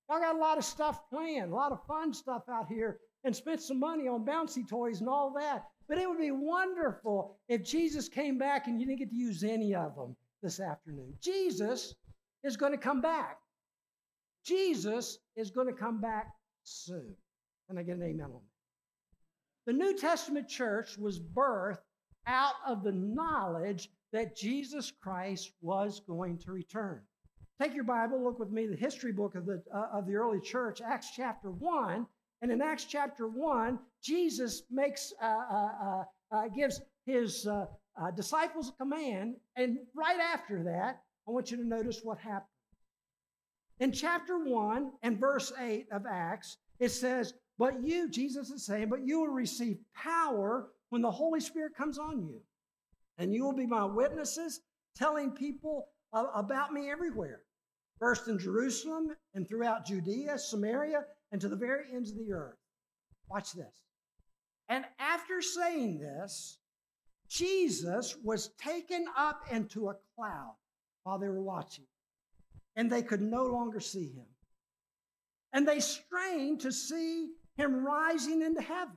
Y'all 0.09 0.19
got 0.19 0.36
a 0.36 0.39
lot 0.39 0.57
of 0.57 0.63
stuff 0.63 1.09
planned, 1.09 1.51
a 1.51 1.56
lot 1.56 1.71
of 1.71 1.83
fun 1.88 2.13
stuff 2.13 2.44
out 2.50 2.68
here, 2.68 3.00
and 3.24 3.36
spent 3.36 3.62
some 3.62 3.80
money 3.80 4.07
on 4.07 4.24
bouncy 4.24 4.68
toys 4.68 5.00
and 5.00 5.09
all 5.09 5.33
that. 5.33 5.65
But 5.87 5.99
it 5.99 6.09
would 6.09 6.19
be 6.19 6.31
wonderful 6.31 7.37
if 7.47 7.63
Jesus 7.63 8.09
came 8.09 8.37
back 8.37 8.67
and 8.67 8.79
you 8.79 8.87
didn't 8.87 8.99
get 8.99 9.09
to 9.09 9.15
use 9.15 9.43
any 9.43 9.75
of 9.75 9.95
them 9.95 10.15
this 10.41 10.59
afternoon. 10.59 11.13
Jesus 11.21 11.95
is 12.43 12.57
going 12.57 12.71
to 12.71 12.77
come 12.77 13.01
back. 13.01 13.38
Jesus 14.43 15.19
is 15.36 15.51
going 15.51 15.67
to 15.67 15.74
come 15.74 16.01
back 16.01 16.27
soon. 16.63 17.15
Can 17.67 17.77
I 17.77 17.83
get 17.83 17.98
an 17.98 18.03
amen 18.03 18.25
on 18.25 18.31
that? 18.33 19.71
The 19.71 19.74
New 19.74 19.98
Testament 19.98 20.48
church 20.48 20.98
was 20.98 21.19
birthed 21.19 21.79
out 22.27 22.53
of 22.67 22.83
the 22.83 22.91
knowledge 22.91 23.89
that 24.12 24.36
Jesus 24.36 24.91
Christ 24.91 25.51
was 25.62 26.01
going 26.07 26.38
to 26.39 26.51
return. 26.51 27.01
Take 27.62 27.74
your 27.74 27.83
Bible, 27.83 28.24
look 28.24 28.38
with 28.38 28.51
me, 28.51 28.67
the 28.67 28.75
history 28.75 29.12
book 29.12 29.36
of 29.36 29.45
the, 29.45 29.63
uh, 29.74 29.88
of 29.93 30.05
the 30.05 30.15
early 30.15 30.41
church, 30.41 30.81
Acts 30.81 31.12
chapter 31.15 31.50
1. 31.50 32.05
And 32.45 32.51
in 32.51 32.61
Acts 32.61 32.85
chapter 32.85 33.27
1, 33.27 33.79
Jesus 34.03 34.65
makes, 34.69 35.11
uh, 35.19 35.25
uh, 35.25 35.69
uh, 35.83 36.03
uh 36.31 36.47
gives 36.49 36.79
his 37.07 37.47
uh, 37.47 37.65
disciples 38.15 38.69
a 38.69 38.73
command. 38.73 39.37
And 39.55 39.79
right 39.95 40.19
after 40.19 40.61
that, 40.65 41.01
I 41.27 41.31
want 41.31 41.49
you 41.49 41.57
to 41.57 41.65
notice 41.65 42.01
what 42.03 42.19
happened. 42.19 42.45
In 43.79 43.91
chapter 43.91 44.37
1 44.37 44.91
and 45.01 45.19
verse 45.19 45.53
8 45.59 45.87
of 45.91 46.05
Acts, 46.05 46.57
it 46.77 46.89
says, 46.89 47.33
But 47.57 47.81
you, 47.81 48.11
Jesus 48.11 48.51
is 48.51 48.63
saying, 48.63 48.89
but 48.89 49.03
you 49.03 49.21
will 49.21 49.33
receive 49.33 49.79
power 49.95 50.67
when 50.89 51.01
the 51.01 51.09
Holy 51.09 51.39
Spirit 51.39 51.75
comes 51.75 51.97
on 51.97 52.27
you. 52.27 52.39
And 53.17 53.33
you 53.33 53.43
will 53.43 53.55
be 53.55 53.65
my 53.65 53.85
witnesses, 53.85 54.61
telling 54.95 55.31
people 55.31 55.87
about 56.13 56.73
me 56.73 56.91
everywhere, 56.91 57.41
first 57.97 58.27
in 58.27 58.37
Jerusalem 58.37 59.15
and 59.33 59.47
throughout 59.47 59.87
Judea, 59.87 60.37
Samaria, 60.37 61.05
and 61.36 61.42
to 61.42 61.50
the 61.50 61.56
very 61.58 61.84
ends 61.94 62.12
of 62.12 62.18
the 62.18 62.32
earth. 62.32 62.56
Watch 63.30 63.51
this. 63.51 63.84
And 64.70 64.86
after 65.00 65.42
saying 65.42 66.00
this, 66.00 66.60
Jesus 67.27 68.15
was 68.24 68.51
taken 68.58 69.04
up 69.18 69.42
into 69.51 69.89
a 69.89 69.98
cloud 70.15 70.56
while 71.04 71.20
they 71.20 71.27
were 71.27 71.42
watching 71.42 71.84
and 72.77 72.89
they 72.89 73.01
could 73.01 73.22
no 73.22 73.44
longer 73.44 73.82
see 73.82 74.13
him. 74.13 74.27
And 75.51 75.68
they 75.68 75.82
strained 75.82 76.62
to 76.62 76.72
see 76.72 77.32
him 77.58 77.86
rising 77.86 78.42
into 78.42 78.62
heaven. 78.62 78.96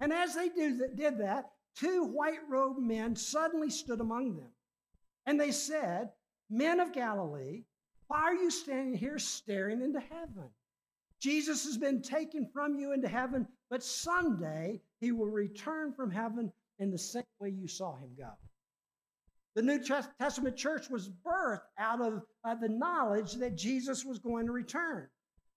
And 0.00 0.12
as 0.12 0.34
they 0.34 0.48
did 0.48 1.18
that, 1.18 1.52
two 1.76 2.02
white 2.02 2.40
robed 2.48 2.80
men 2.80 3.14
suddenly 3.14 3.70
stood 3.70 4.00
among 4.00 4.34
them. 4.34 4.50
And 5.24 5.40
they 5.40 5.52
said, 5.52 6.10
Men 6.50 6.80
of 6.80 6.92
Galilee, 6.92 7.62
why 8.08 8.22
are 8.22 8.34
you 8.34 8.50
standing 8.50 8.96
here 8.96 9.20
staring 9.20 9.82
into 9.82 10.00
heaven? 10.00 10.50
Jesus 11.20 11.64
has 11.64 11.76
been 11.76 12.00
taken 12.00 12.48
from 12.52 12.78
you 12.78 12.92
into 12.92 13.08
heaven, 13.08 13.46
but 13.68 13.82
someday 13.82 14.80
he 15.00 15.12
will 15.12 15.26
return 15.26 15.92
from 15.92 16.10
heaven 16.10 16.50
in 16.78 16.90
the 16.90 16.98
same 16.98 17.22
way 17.40 17.50
you 17.50 17.68
saw 17.68 17.96
him 17.96 18.10
go. 18.18 18.30
The 19.54 19.62
New 19.62 19.82
Testament 20.18 20.56
church 20.56 20.88
was 20.88 21.10
birthed 21.10 21.60
out 21.78 22.00
of 22.00 22.22
uh, 22.44 22.54
the 22.54 22.68
knowledge 22.68 23.34
that 23.34 23.56
Jesus 23.56 24.04
was 24.04 24.18
going 24.18 24.46
to 24.46 24.52
return. 24.52 25.08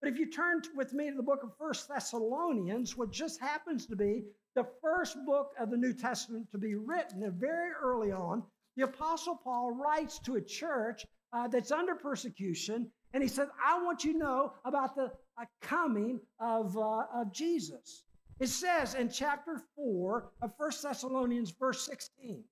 But 0.01 0.12
if 0.12 0.20
you 0.20 0.29
turn 0.29 0.63
with 0.75 0.93
me 0.93 1.10
to 1.10 1.15
the 1.15 1.24
book 1.24 1.43
of 1.43 1.55
First 1.58 1.88
Thessalonians, 1.88 2.98
what 2.98 3.12
just 3.12 3.39
happens 3.39 3.86
to 3.86 3.96
be 3.96 4.25
the 4.55 4.67
first 4.82 5.17
book 5.25 5.53
of 5.58 5.72
the 5.72 5.77
New 5.77 5.93
Testament 5.93 6.51
to 6.51 6.58
be 6.58 6.75
written, 6.75 7.32
very 7.39 7.72
early 7.72 8.12
on, 8.12 8.43
the 8.75 8.84
Apostle 8.84 9.39
Paul 9.41 9.72
writes 9.72 10.20
to 10.20 10.36
a 10.36 10.41
church 10.41 11.05
uh, 11.33 11.47
that's 11.47 11.71
under 11.71 11.95
persecution, 11.95 12.89
and 13.13 13.23
he 13.23 13.29
says, 13.29 13.47
I 13.63 13.81
want 13.81 14.03
you 14.03 14.13
to 14.13 14.19
know 14.19 14.53
about 14.65 14.95
the 14.95 15.11
uh, 15.39 15.45
coming 15.61 16.19
of, 16.39 16.77
uh, 16.77 17.05
of 17.13 17.33
Jesus. 17.33 18.05
It 18.39 18.47
says 18.47 18.93
in 18.93 19.09
chapter 19.09 19.61
4 19.75 20.31
of 20.41 20.51
First 20.57 20.83
Thessalonians, 20.83 21.51
verse 21.51 21.85
16, 21.85 22.43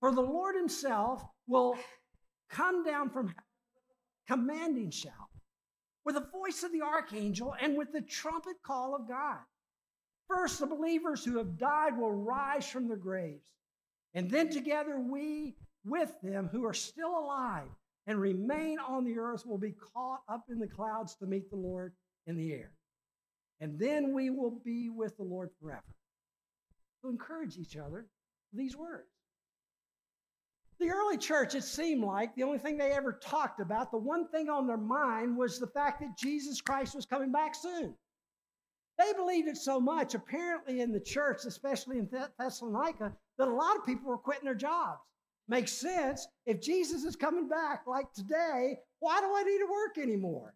For 0.00 0.12
the 0.12 0.20
Lord 0.20 0.56
himself 0.56 1.22
will 1.46 1.76
come 2.48 2.84
down 2.84 3.10
from 3.10 3.28
heaven, 3.28 3.44
commanding 4.28 4.90
shout, 4.90 5.12
with 6.04 6.16
the 6.16 6.28
voice 6.32 6.62
of 6.62 6.72
the 6.72 6.82
archangel, 6.82 7.54
and 7.60 7.76
with 7.76 7.92
the 7.92 8.02
trumpet 8.02 8.56
call 8.64 8.94
of 8.94 9.08
God. 9.08 9.38
First, 10.28 10.60
the 10.60 10.66
believers 10.66 11.24
who 11.24 11.38
have 11.38 11.58
died 11.58 11.98
will 11.98 12.12
rise 12.12 12.68
from 12.68 12.88
their 12.88 12.96
graves, 12.96 13.50
and 14.14 14.30
then 14.30 14.48
together 14.48 15.00
we 15.00 15.56
with 15.84 16.12
them 16.22 16.48
who 16.52 16.64
are 16.64 16.74
still 16.74 17.18
alive 17.18 17.68
and 18.06 18.20
remain 18.20 18.78
on 18.78 19.04
the 19.04 19.18
earth 19.18 19.46
will 19.46 19.58
be 19.58 19.74
caught 19.94 20.22
up 20.28 20.44
in 20.50 20.58
the 20.58 20.66
clouds 20.66 21.14
to 21.16 21.26
meet 21.26 21.50
the 21.50 21.56
Lord 21.56 21.92
in 22.26 22.36
the 22.36 22.52
air. 22.52 22.72
And 23.60 23.78
then 23.78 24.14
we 24.14 24.30
will 24.30 24.58
be 24.64 24.88
with 24.88 25.16
the 25.16 25.22
Lord 25.22 25.50
forever. 25.60 25.82
So 27.02 27.08
encourage 27.08 27.56
each 27.56 27.76
other 27.76 28.06
these 28.52 28.76
words. 28.76 29.08
The 30.78 30.90
early 30.90 31.18
church, 31.18 31.54
it 31.54 31.64
seemed 31.64 32.02
like 32.02 32.34
the 32.34 32.42
only 32.42 32.58
thing 32.58 32.78
they 32.78 32.92
ever 32.92 33.12
talked 33.12 33.60
about, 33.60 33.90
the 33.90 33.98
one 33.98 34.26
thing 34.28 34.48
on 34.48 34.66
their 34.66 34.78
mind 34.78 35.36
was 35.36 35.58
the 35.58 35.66
fact 35.66 36.00
that 36.00 36.16
Jesus 36.16 36.62
Christ 36.62 36.94
was 36.94 37.04
coming 37.04 37.30
back 37.30 37.54
soon. 37.54 37.94
They 38.98 39.12
believed 39.12 39.48
it 39.48 39.58
so 39.58 39.78
much, 39.78 40.14
apparently, 40.14 40.80
in 40.80 40.92
the 40.92 41.00
church, 41.00 41.44
especially 41.46 41.98
in 41.98 42.08
Thessalonica, 42.38 43.12
that 43.38 43.48
a 43.48 43.54
lot 43.54 43.76
of 43.76 43.84
people 43.84 44.08
were 44.08 44.18
quitting 44.18 44.44
their 44.44 44.54
jobs. 44.54 45.00
Makes 45.50 45.72
sense. 45.72 46.28
If 46.46 46.62
Jesus 46.62 47.02
is 47.02 47.16
coming 47.16 47.48
back 47.48 47.82
like 47.84 48.12
today, 48.12 48.78
why 49.00 49.20
do 49.20 49.26
I 49.34 49.42
need 49.42 49.58
to 49.58 49.66
work 49.68 49.98
anymore? 49.98 50.54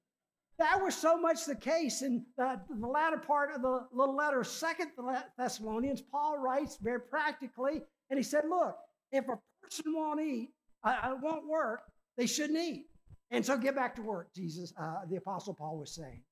That 0.60 0.80
was 0.80 0.94
so 0.94 1.20
much 1.20 1.46
the 1.46 1.56
case 1.56 2.02
in 2.02 2.24
the, 2.38 2.60
the 2.70 2.86
latter 2.86 3.16
part 3.16 3.52
of 3.52 3.60
the 3.60 3.88
little 3.92 4.14
letter, 4.14 4.44
Second 4.44 4.92
Thessalonians. 5.36 6.00
Paul 6.00 6.38
writes 6.38 6.78
very 6.80 7.00
practically, 7.00 7.82
and 8.08 8.16
he 8.16 8.22
said, 8.22 8.44
"Look, 8.48 8.76
if 9.10 9.24
a 9.28 9.36
person 9.64 9.92
won't 9.96 10.20
eat, 10.20 10.50
uh, 10.84 11.16
won't 11.20 11.48
work, 11.48 11.80
they 12.16 12.26
shouldn't 12.26 12.60
eat, 12.60 12.86
and 13.32 13.44
so 13.44 13.58
get 13.58 13.74
back 13.74 13.96
to 13.96 14.02
work." 14.02 14.32
Jesus, 14.32 14.72
uh, 14.80 15.00
the 15.10 15.16
Apostle 15.16 15.54
Paul, 15.54 15.76
was 15.76 15.92
saying. 15.92 16.22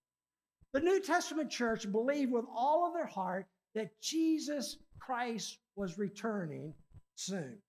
The 0.72 0.78
New 0.78 1.00
Testament 1.00 1.50
church 1.50 1.90
believed 1.90 2.30
with 2.30 2.44
all 2.54 2.86
of 2.86 2.94
their 2.94 3.06
heart 3.06 3.48
that 3.74 4.00
Jesus 4.00 4.76
Christ 5.00 5.58
was 5.74 5.98
returning 5.98 6.72
soon. 7.16 7.60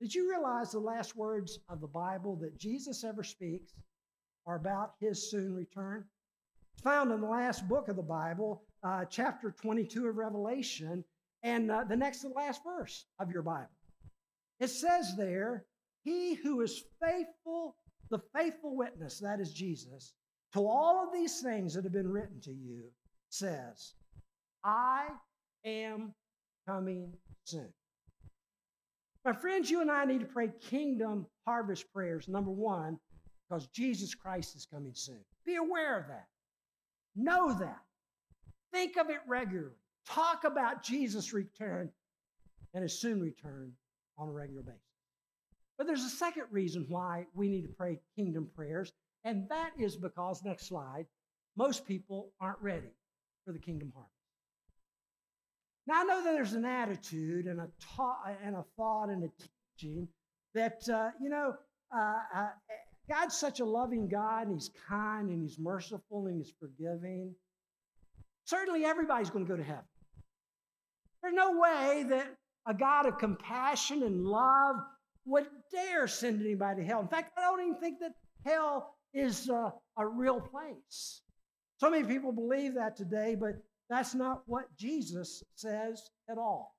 Did 0.00 0.14
you 0.14 0.30
realize 0.30 0.70
the 0.70 0.78
last 0.78 1.16
words 1.16 1.58
of 1.68 1.80
the 1.80 1.88
Bible 1.88 2.36
that 2.36 2.56
Jesus 2.56 3.02
ever 3.02 3.24
speaks 3.24 3.72
are 4.46 4.56
about 4.56 4.94
his 5.00 5.30
soon 5.30 5.54
return? 5.54 6.04
It's 6.72 6.82
found 6.82 7.10
in 7.10 7.20
the 7.20 7.26
last 7.26 7.68
book 7.68 7.88
of 7.88 7.96
the 7.96 8.02
Bible, 8.02 8.62
uh, 8.84 9.04
chapter 9.06 9.50
22 9.50 10.06
of 10.06 10.16
Revelation, 10.16 11.04
and 11.42 11.70
uh, 11.70 11.82
the 11.82 11.96
next 11.96 12.20
to 12.20 12.28
the 12.28 12.34
last 12.34 12.62
verse 12.62 13.06
of 13.18 13.32
your 13.32 13.42
Bible. 13.42 13.70
It 14.60 14.68
says 14.68 15.16
there, 15.16 15.64
He 16.04 16.34
who 16.34 16.60
is 16.60 16.84
faithful, 17.02 17.74
the 18.10 18.20
faithful 18.34 18.76
witness, 18.76 19.18
that 19.18 19.40
is 19.40 19.52
Jesus, 19.52 20.14
to 20.52 20.60
all 20.60 21.04
of 21.04 21.12
these 21.12 21.40
things 21.40 21.74
that 21.74 21.82
have 21.84 21.92
been 21.92 22.10
written 22.10 22.40
to 22.42 22.52
you, 22.52 22.84
says, 23.30 23.94
I 24.62 25.08
am 25.64 26.14
coming 26.66 27.12
soon. 27.44 27.72
My 29.24 29.32
friends, 29.32 29.70
you 29.70 29.80
and 29.80 29.90
I 29.90 30.04
need 30.04 30.20
to 30.20 30.26
pray 30.26 30.50
kingdom 30.60 31.26
harvest 31.46 31.92
prayers, 31.92 32.28
number 32.28 32.50
one, 32.50 32.98
because 33.48 33.66
Jesus 33.68 34.14
Christ 34.14 34.56
is 34.56 34.66
coming 34.66 34.92
soon. 34.94 35.20
Be 35.44 35.56
aware 35.56 35.98
of 35.98 36.06
that. 36.08 36.28
Know 37.16 37.52
that. 37.58 37.80
Think 38.72 38.96
of 38.96 39.10
it 39.10 39.20
regularly. 39.26 39.74
Talk 40.06 40.44
about 40.44 40.82
Jesus' 40.82 41.32
return 41.32 41.90
and 42.74 42.82
his 42.82 42.98
soon 42.98 43.20
return 43.20 43.72
on 44.16 44.28
a 44.28 44.32
regular 44.32 44.62
basis. 44.62 44.80
But 45.76 45.86
there's 45.86 46.04
a 46.04 46.10
second 46.10 46.44
reason 46.50 46.86
why 46.88 47.26
we 47.34 47.48
need 47.48 47.62
to 47.62 47.68
pray 47.68 48.00
kingdom 48.16 48.48
prayers, 48.54 48.92
and 49.24 49.48
that 49.48 49.70
is 49.78 49.96
because, 49.96 50.42
next 50.44 50.66
slide, 50.66 51.06
most 51.56 51.86
people 51.86 52.32
aren't 52.40 52.60
ready 52.60 52.92
for 53.44 53.52
the 53.52 53.58
kingdom 53.58 53.92
harvest. 53.94 54.17
Now, 55.88 56.02
I 56.02 56.04
know 56.04 56.22
that 56.22 56.32
there's 56.34 56.52
an 56.52 56.66
attitude 56.66 57.46
and 57.46 57.60
a, 57.60 57.68
ta- 57.96 58.36
and 58.44 58.56
a 58.56 58.64
thought 58.76 59.08
and 59.08 59.24
a 59.24 59.30
teaching 59.78 60.06
that, 60.54 60.86
uh, 60.86 61.12
you 61.18 61.30
know, 61.30 61.54
uh, 61.96 62.14
uh, 62.36 62.48
God's 63.08 63.34
such 63.34 63.60
a 63.60 63.64
loving 63.64 64.06
God 64.06 64.48
and 64.48 64.54
He's 64.54 64.70
kind 64.86 65.30
and 65.30 65.40
He's 65.40 65.58
merciful 65.58 66.26
and 66.26 66.36
He's 66.36 66.52
forgiving. 66.60 67.34
Certainly, 68.44 68.84
everybody's 68.84 69.30
going 69.30 69.46
to 69.46 69.50
go 69.50 69.56
to 69.56 69.64
heaven. 69.64 69.84
There's 71.22 71.34
no 71.34 71.58
way 71.58 72.04
that 72.10 72.34
a 72.66 72.74
God 72.74 73.06
of 73.06 73.16
compassion 73.16 74.02
and 74.02 74.26
love 74.26 74.76
would 75.24 75.46
dare 75.72 76.06
send 76.06 76.42
anybody 76.42 76.82
to 76.82 76.86
hell. 76.86 77.00
In 77.00 77.08
fact, 77.08 77.32
I 77.38 77.40
don't 77.40 77.62
even 77.62 77.80
think 77.80 77.98
that 78.00 78.12
hell 78.44 78.94
is 79.14 79.48
uh, 79.48 79.70
a 79.96 80.06
real 80.06 80.38
place. 80.38 81.22
So 81.78 81.88
many 81.88 82.04
people 82.04 82.32
believe 82.32 82.74
that 82.74 82.94
today, 82.94 83.36
but 83.40 83.54
that's 83.88 84.14
not 84.14 84.42
what 84.46 84.64
Jesus 84.76 85.42
says 85.54 86.10
at 86.30 86.38
all. 86.38 86.74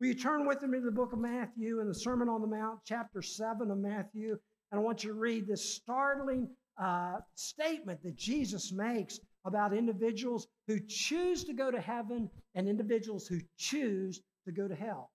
Will 0.00 0.08
you 0.08 0.14
turn 0.14 0.46
with 0.46 0.62
me 0.62 0.78
to 0.78 0.84
the 0.84 0.90
book 0.90 1.12
of 1.12 1.20
Matthew 1.20 1.80
and 1.80 1.88
the 1.88 1.94
Sermon 1.94 2.28
on 2.28 2.40
the 2.40 2.46
Mount, 2.48 2.80
chapter 2.84 3.22
7 3.22 3.70
of 3.70 3.78
Matthew? 3.78 4.36
And 4.70 4.80
I 4.80 4.82
want 4.82 5.04
you 5.04 5.10
to 5.10 5.18
read 5.18 5.46
this 5.46 5.76
startling 5.76 6.48
uh, 6.76 7.18
statement 7.36 8.02
that 8.02 8.16
Jesus 8.16 8.72
makes 8.72 9.20
about 9.44 9.72
individuals 9.72 10.48
who 10.66 10.80
choose 10.88 11.44
to 11.44 11.52
go 11.52 11.70
to 11.70 11.80
heaven 11.80 12.28
and 12.54 12.68
individuals 12.68 13.26
who 13.26 13.40
choose 13.56 14.20
to 14.44 14.52
go 14.52 14.66
to 14.66 14.74
hell. 14.74 15.10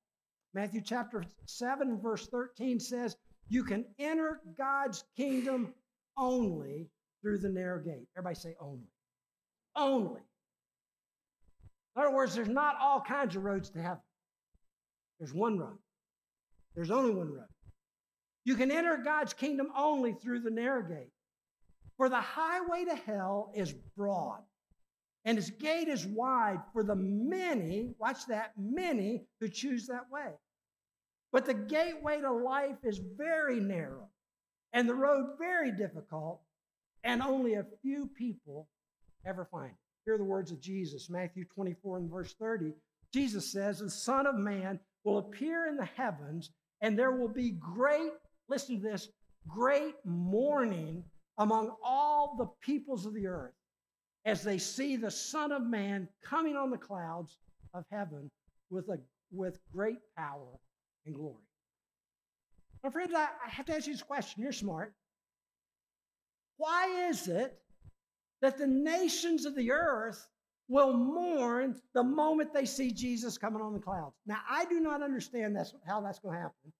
Matthew 0.54 0.82
chapter 0.82 1.24
7, 1.46 2.00
verse 2.02 2.28
13 2.28 2.80
says, 2.80 3.18
You 3.50 3.64
can 3.64 3.86
enter 4.00 4.40
God's 4.58 5.04
kingdom 5.18 5.74
only 6.18 6.90
through 7.22 7.40
the 7.40 7.50
narrow 7.50 7.84
gate. 7.84 8.08
Everybody 8.18 8.36
say 8.36 8.56
only. 8.62 8.88
Only. 9.76 10.22
In 11.98 12.04
other 12.04 12.16
words, 12.16 12.36
there's 12.36 12.48
not 12.48 12.76
all 12.80 13.02
kinds 13.02 13.36
of 13.36 13.44
roads 13.44 13.72
to 13.72 13.82
heaven. 13.82 14.04
There's 15.18 15.34
one 15.34 15.58
road. 15.58 15.80
There's 16.76 16.92
only 16.92 17.10
one 17.10 17.34
road. 17.34 17.48
You 18.46 18.56
can 18.56 18.70
enter 18.70 18.98
God's 18.98 19.34
kingdom 19.34 19.70
only 19.76 20.14
through 20.14 20.42
the 20.42 20.52
narrow 20.52 20.84
gate. 20.84 21.12
For 21.98 22.08
the 22.08 22.22
highway 22.22 22.86
to 22.86 22.96
hell 22.96 23.52
is 23.56 23.74
broad, 23.98 24.44
and 25.26 25.40
its 25.40 25.50
gate 25.50 25.88
is 25.88 26.06
wide 26.06 26.60
for 26.72 26.84
the 26.84 26.96
many, 26.96 27.96
watch 27.98 28.28
that, 28.28 28.52
many 28.56 29.26
who 29.40 29.50
choose 29.50 29.88
that 29.88 30.12
way. 30.12 30.34
But 31.32 31.48
the 31.48 31.56
gateway 31.56 32.22
to 32.22 32.32
life 32.32 32.78
is 32.84 33.02
very 33.18 33.60
narrow, 33.60 34.08
and 34.72 34.88
the 34.88 34.94
road 34.94 35.36
very 35.40 35.72
difficult, 35.72 36.42
and 37.04 37.24
only 37.24 37.56
a 37.56 37.66
few 37.82 38.08
people 38.16 38.68
ever 39.26 39.46
find 39.52 39.72
it. 39.72 39.87
Hear 40.08 40.18
the 40.18 40.24
words 40.24 40.54
of 40.54 40.62
Jesus, 40.62 41.10
Matthew 41.10 41.44
24 41.54 41.98
and 41.98 42.10
verse 42.10 42.34
30. 42.40 42.72
Jesus 43.14 43.52
says, 43.52 43.80
The 43.80 43.90
Son 43.90 44.26
of 44.26 44.36
Man 44.36 44.80
will 45.04 45.18
appear 45.18 45.68
in 45.68 45.76
the 45.76 45.84
heavens, 45.84 46.52
and 46.80 46.98
there 46.98 47.12
will 47.12 47.28
be 47.28 47.58
great, 47.60 48.12
listen 48.48 48.78
to 48.78 48.82
this, 48.82 49.10
great 49.50 49.96
mourning 50.06 51.04
among 51.40 51.76
all 51.84 52.38
the 52.38 52.48
peoples 52.66 53.06
of 53.06 53.16
the 53.16 53.28
earth 53.28 53.52
as 54.24 54.44
they 54.44 54.58
see 54.58 54.96
the 54.96 55.12
Son 55.12 55.52
of 55.52 55.64
Man 55.64 56.08
coming 56.24 56.56
on 56.56 56.72
the 56.72 56.78
clouds 56.78 57.36
of 57.74 57.84
heaven 57.92 58.32
with, 58.70 58.88
a, 58.88 59.00
with 59.30 59.60
great 59.74 60.00
power 60.16 60.58
and 61.06 61.16
glory. 61.16 61.44
My 62.82 62.92
friends, 62.92 63.12
I, 63.14 63.28
I 63.46 63.50
have 63.50 63.66
to 63.66 63.76
ask 63.76 63.88
you 63.88 63.94
this 63.94 64.04
question. 64.04 64.42
You're 64.42 64.54
smart. 64.54 64.94
Why 66.56 67.10
is 67.10 67.28
it 67.28 67.60
that 68.42 68.58
the 68.58 68.68
nations 68.68 69.46
of 69.46 69.56
the 69.56 69.72
earth 69.72 70.28
will 70.70 70.94
mourn 70.94 71.76
the 71.94 72.04
moment 72.04 72.54
they 72.54 72.66
see 72.66 72.92
Jesus 72.92 73.38
coming 73.38 73.62
on 73.62 73.74
the 73.74 73.80
clouds. 73.80 74.16
Now, 74.26 74.40
I 74.50 74.66
do 74.66 74.80
not 74.80 75.02
understand 75.02 75.56
that's, 75.56 75.74
how 75.88 76.02
that's 76.02 76.20
going 76.20 76.36
to 76.36 76.42
happen, 76.42 76.74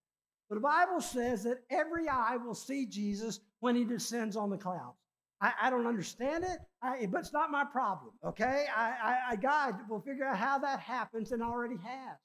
but 0.48 0.56
the 0.56 0.60
Bible 0.60 1.00
says 1.00 1.42
that 1.44 1.58
every 1.70 2.08
eye 2.08 2.36
will 2.36 2.54
see 2.54 2.86
Jesus 2.86 3.40
when 3.60 3.74
he 3.74 3.84
descends 3.84 4.36
on 4.36 4.50
the 4.50 4.58
clouds. 4.58 4.96
I, 5.40 5.52
I 5.62 5.70
don't 5.70 5.86
understand 5.86 6.44
it, 6.44 6.58
I, 6.82 7.06
but 7.06 7.20
it's 7.20 7.32
not 7.32 7.50
my 7.50 7.64
problem, 7.64 8.12
okay? 8.24 8.66
I, 8.74 9.18
I, 9.30 9.36
God 9.36 9.76
will 9.88 10.00
figure 10.00 10.24
out 10.24 10.36
how 10.36 10.58
that 10.58 10.80
happens 10.80 11.32
and 11.32 11.42
already 11.42 11.76
has. 11.76 12.18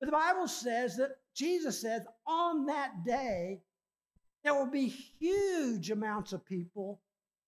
But 0.00 0.06
the 0.06 0.12
Bible 0.12 0.48
says 0.48 0.96
that 0.96 1.10
Jesus 1.34 1.80
says 1.80 2.02
on 2.26 2.66
that 2.66 3.04
day, 3.06 3.60
there 4.42 4.54
will 4.54 4.70
be 4.70 4.88
huge 4.88 5.92
amounts 5.92 6.32
of 6.32 6.44
people 6.44 7.00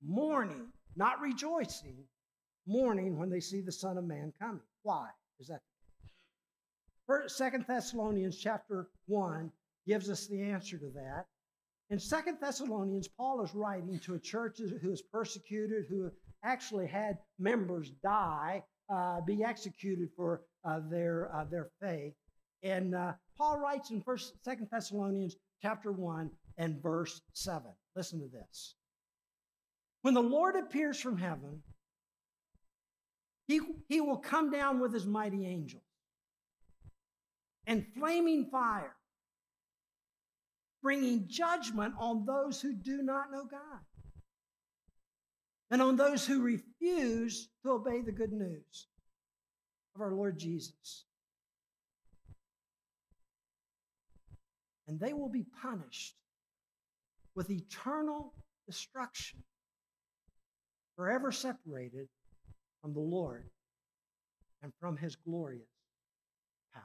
mourning, 0.02 0.68
not 0.96 1.20
rejoicing, 1.20 2.04
mourning 2.66 3.18
when 3.18 3.30
they 3.30 3.40
see 3.40 3.60
the 3.60 3.72
Son 3.72 3.98
of 3.98 4.04
Man 4.04 4.32
coming. 4.40 4.60
Why 4.82 5.08
is 5.40 5.48
that? 5.48 5.60
First, 7.06 7.36
Second 7.36 7.66
Thessalonians 7.68 8.38
chapter 8.38 8.88
1 9.06 9.50
gives 9.86 10.08
us 10.08 10.26
the 10.26 10.40
answer 10.40 10.78
to 10.78 10.90
that. 10.94 11.26
In 11.90 11.98
Second 11.98 12.38
Thessalonians, 12.40 13.08
Paul 13.08 13.42
is 13.42 13.54
writing 13.54 13.98
to 14.00 14.14
a 14.14 14.18
church 14.18 14.58
who 14.58 14.90
is 14.90 15.02
persecuted, 15.02 15.84
who 15.88 16.10
actually 16.42 16.86
had 16.86 17.18
members 17.38 17.90
die, 18.02 18.62
uh, 18.88 19.20
be 19.20 19.44
executed 19.44 20.08
for 20.16 20.42
uh, 20.64 20.80
their, 20.90 21.34
uh, 21.34 21.44
their 21.44 21.68
faith. 21.80 22.14
And 22.62 22.94
uh, 22.94 23.12
Paul 23.36 23.58
writes 23.58 23.90
in 23.90 24.00
First, 24.00 24.32
Second 24.42 24.68
Thessalonians 24.70 25.36
chapter 25.60 25.92
1 25.92 26.30
and 26.56 26.82
verse 26.82 27.20
7. 27.34 27.62
Listen 27.94 28.20
to 28.20 28.28
this. 28.28 28.76
When 30.04 30.12
the 30.12 30.20
Lord 30.20 30.54
appears 30.54 31.00
from 31.00 31.16
heaven, 31.16 31.62
he, 33.48 33.58
he 33.88 34.02
will 34.02 34.18
come 34.18 34.50
down 34.50 34.78
with 34.78 34.92
his 34.92 35.06
mighty 35.06 35.46
angels 35.46 35.80
and 37.66 37.86
flaming 37.96 38.50
fire, 38.50 38.94
bringing 40.82 41.26
judgment 41.26 41.94
on 41.98 42.26
those 42.26 42.60
who 42.60 42.74
do 42.74 43.00
not 43.00 43.32
know 43.32 43.46
God 43.50 43.80
and 45.70 45.80
on 45.80 45.96
those 45.96 46.26
who 46.26 46.42
refuse 46.42 47.48
to 47.62 47.70
obey 47.70 48.02
the 48.02 48.12
good 48.12 48.32
news 48.34 48.88
of 49.94 50.02
our 50.02 50.12
Lord 50.12 50.38
Jesus. 50.38 51.06
And 54.86 55.00
they 55.00 55.14
will 55.14 55.30
be 55.30 55.46
punished 55.62 56.16
with 57.34 57.48
eternal 57.48 58.34
destruction, 58.66 59.42
forever 60.96 61.32
separated 61.32 62.08
from 62.80 62.92
the 62.92 63.00
Lord 63.00 63.44
and 64.62 64.72
from 64.80 64.96
his 64.96 65.16
glorious 65.16 65.68
power. 66.74 66.82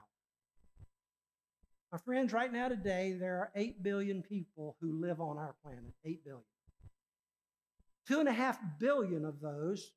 My 1.91 1.97
friends, 1.97 2.33
right 2.33 2.51
now 2.51 2.67
today, 2.67 3.15
there 3.19 3.37
are 3.37 3.51
8 3.55 3.83
billion 3.83 4.21
people 4.21 4.75
who 4.81 4.99
live 4.99 5.21
on 5.21 5.37
our 5.37 5.55
planet. 5.63 5.93
8 6.05 6.23
billion. 6.23 6.43
Two 8.07 8.19
and 8.19 8.27
a 8.29 8.33
half 8.33 8.59
billion 8.79 9.23
of 9.25 9.39
those 9.39 9.91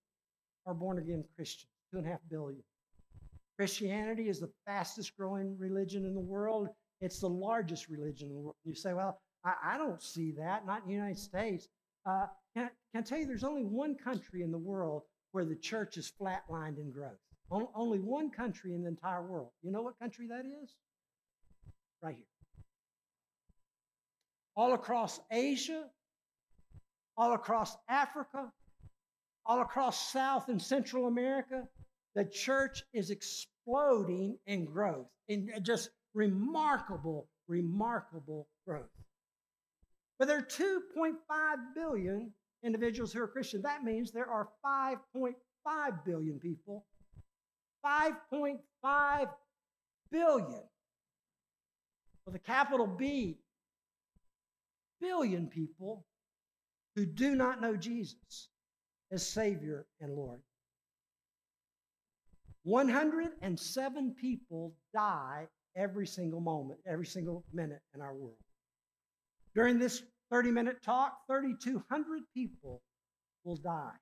are 0.67 0.75
born 0.75 0.99
again 0.99 1.25
Christians. 1.35 1.71
Two 1.91 1.99
and 1.99 2.07
a 2.07 2.11
half 2.11 2.21
billion. 2.31 2.63
Christianity 3.57 4.29
is 4.29 4.41
the 4.41 4.51
fastest 4.67 5.17
growing 5.17 5.57
religion 5.59 6.05
in 6.05 6.15
the 6.15 6.21
world. 6.21 6.69
It's 7.01 7.21
the 7.21 7.29
largest 7.29 7.89
religion 7.89 8.29
in 8.29 8.35
the 8.35 8.41
world. 8.41 8.57
You 8.65 8.75
say, 8.75 8.93
well, 8.93 9.21
I, 9.45 9.55
I 9.65 9.79
don't 9.79 10.03
see 10.03 10.33
that, 10.33 10.67
not 10.67 10.83
in 10.83 10.89
the 10.89 10.95
United 10.95 11.19
States. 11.19 11.69
Uh, 12.07 12.27
can, 12.55 12.65
I, 12.65 12.69
can 12.93 12.99
I 12.99 13.01
tell 13.03 13.19
you, 13.19 13.27
there's 13.27 13.45
only 13.45 13.65
one 13.65 13.97
country 13.97 14.43
in 14.43 14.51
the 14.51 14.59
world 14.59 15.03
where 15.33 15.45
the 15.45 15.57
church 15.57 15.97
is 15.97 16.13
flatlined 16.21 16.79
in 16.79 16.91
growth. 16.91 17.19
Only 17.51 17.99
one 17.99 18.31
country 18.31 18.75
in 18.75 18.83
the 18.83 18.89
entire 18.89 19.23
world. 19.23 19.51
You 19.63 19.73
know 19.73 19.83
what 19.83 19.99
country 19.99 20.27
that 20.29 20.45
is? 20.47 20.75
Right 22.03 22.15
here. 22.15 22.25
All 24.57 24.73
across 24.73 25.21
Asia, 25.31 25.85
all 27.17 27.35
across 27.35 27.77
Africa, 27.89 28.51
all 29.45 29.61
across 29.61 30.13
South 30.13 30.49
and 30.49 30.61
Central 30.61 31.07
America, 31.07 31.65
the 32.15 32.25
church 32.25 32.83
is 32.95 33.11
exploding 33.11 34.39
in 34.47 34.65
growth, 34.65 35.09
in 35.29 35.51
just 35.63 35.91
remarkable, 36.15 37.29
remarkable 37.49 38.49
growth. 38.67 38.89
But 40.19 40.29
there 40.29 40.39
are 40.39 40.43
2.5 40.43 41.15
billion 41.75 42.33
individuals 42.63 43.13
who 43.13 43.23
are 43.23 43.29
Christian. 43.29 43.63
That 43.63 43.85
means 43.85 44.11
there 44.11 44.31
are 44.31 44.49
5.5 44.65 45.35
billion 46.05 46.39
people. 46.39 46.85
5.5 47.85 49.29
billion 50.11 50.63
with 52.27 52.35
a 52.37 52.39
capital 52.39 52.87
B, 52.87 53.39
billion 55.01 55.49
people 55.49 56.07
who 56.95 57.05
do 57.05 57.35
not 57.35 57.61
know 57.61 57.75
Jesus 57.77 58.49
as 59.11 59.27
Savior 59.27 59.87
and 60.01 60.15
Lord. 60.15 60.41
107 62.65 64.15
people 64.15 64.75
die 64.95 65.49
every 65.77 66.07
single 66.07 66.41
moment, 66.41 66.79
every 66.87 67.07
single 67.07 67.45
minute 67.53 67.81
in 67.95 68.01
our 68.01 68.15
world. 68.15 68.37
During 69.55 69.79
this 69.79 70.03
30 70.33 70.51
minute 70.51 70.83
talk, 70.83 71.27
3,200 71.27 72.23
people 72.35 72.83
will 73.45 73.57
die. 73.57 73.93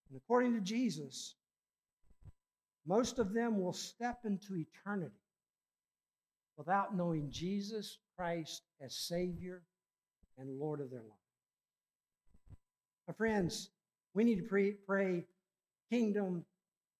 And 0.09 0.17
according 0.17 0.55
to 0.55 0.61
Jesus, 0.61 1.35
most 2.87 3.19
of 3.19 3.33
them 3.33 3.61
will 3.61 3.73
step 3.73 4.21
into 4.25 4.55
eternity 4.55 5.13
without 6.57 6.97
knowing 6.97 7.29
Jesus 7.29 7.99
Christ 8.17 8.63
as 8.81 8.95
Savior 8.95 9.61
and 10.39 10.59
Lord 10.59 10.81
of 10.81 10.89
their 10.89 11.03
life. 11.03 11.19
My 13.07 13.13
friends, 13.13 13.69
we 14.13 14.23
need 14.23 14.37
to 14.37 14.47
pray, 14.47 14.73
pray 14.87 15.25
kingdom 15.91 16.45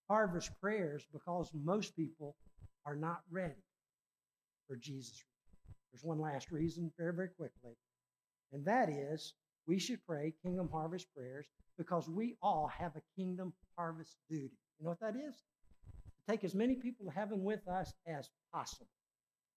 harvest 0.10 0.52
prayers 0.62 1.06
because 1.14 1.52
most 1.54 1.96
people 1.96 2.36
are 2.86 2.96
not 2.96 3.22
ready 3.30 3.62
for 4.68 4.76
Jesus. 4.76 5.24
There's 5.92 6.04
one 6.04 6.20
last 6.20 6.52
reason, 6.52 6.92
very, 6.98 7.14
very 7.14 7.30
quickly, 7.30 7.76
and 8.52 8.66
that 8.66 8.90
is 8.90 9.34
we 9.68 9.80
should 9.80 10.00
pray 10.08 10.34
kingdom 10.44 10.70
harvest 10.72 11.08
prayers 11.16 11.48
because 11.78 12.10
we 12.10 12.36
all 12.42 12.68
have 12.68 12.96
a 12.96 13.02
kingdom 13.16 13.54
harvest 13.78 14.16
duty. 14.30 14.58
You 14.80 14.86
know 14.86 14.90
what 14.90 15.00
that 15.00 15.16
is? 15.16 15.36
To 15.36 16.32
take 16.32 16.44
as 16.44 16.56
many 16.56 16.76
people 16.76 17.06
to 17.06 17.12
heaven 17.12 17.44
with 17.44 17.68
us 17.68 17.94
as 18.08 18.30
possible. 18.54 18.88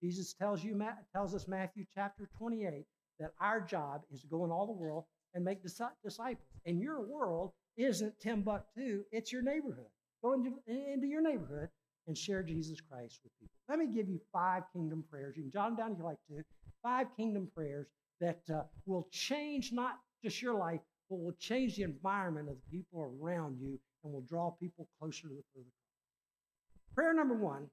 Jesus 0.03 0.33
tells 0.35 0.65
you 0.65 0.81
tells 1.13 1.35
us 1.35 1.47
Matthew 1.47 1.85
chapter 1.95 2.29
28 2.39 2.85
that 3.21 3.33
our 3.41 3.61
job 3.61 4.03
is 4.13 4.23
to 4.23 4.27
go 4.27 4.45
in 4.45 4.51
all 4.51 4.67
the 4.67 4.73
world 4.73 5.05
and 5.35 5.45
make 5.45 5.63
disciples. 5.63 6.52
And 6.67 6.81
your 6.81 7.01
world 7.01 7.53
isn't 7.77 8.19
Timbuktu, 8.21 9.05
it's 9.11 9.33
your 9.33 9.43
neighborhood. 9.43 9.87
Go 10.23 10.35
into, 10.35 10.53
into 10.67 11.07
your 11.07 11.23
neighborhood 11.23 11.69
and 12.07 12.17
share 12.17 12.43
Jesus 12.43 12.81
Christ 12.81 13.21
with 13.25 13.33
people. 13.41 13.55
Let 13.69 13.79
me 13.79 13.87
give 13.87 14.09
you 14.09 14.21
five 14.33 14.65
kingdom 14.73 15.05
prayers. 15.11 15.37
You 15.37 15.45
can 15.45 15.53
jot 15.53 15.69
them 15.69 15.77
down 15.77 15.93
if 15.93 15.99
you 15.99 16.05
like 16.05 16.19
to. 16.29 16.45
Five 16.83 17.07
kingdom 17.17 17.49
prayers 17.55 17.87
that 18.21 18.41
uh, 18.53 18.63
will 18.87 19.09
change 19.11 19.73
not 19.73 19.99
just 20.23 20.41
your 20.43 20.55
life, 20.55 20.81
but 21.09 21.21
will 21.21 21.35
change 21.39 21.77
the 21.77 21.83
environment 21.83 22.49
of 22.49 22.57
the 22.57 22.79
people 22.79 23.17
around 23.21 23.59
you 23.61 23.79
and 24.05 24.13
will 24.13 24.23
draw 24.23 24.51
people 24.51 24.89
closer 24.99 25.23
to 25.23 25.29
the 25.29 25.43
foot 25.55 25.61
of. 25.61 26.95
Prayer 26.95 27.15
number 27.15 27.35
one 27.35 27.69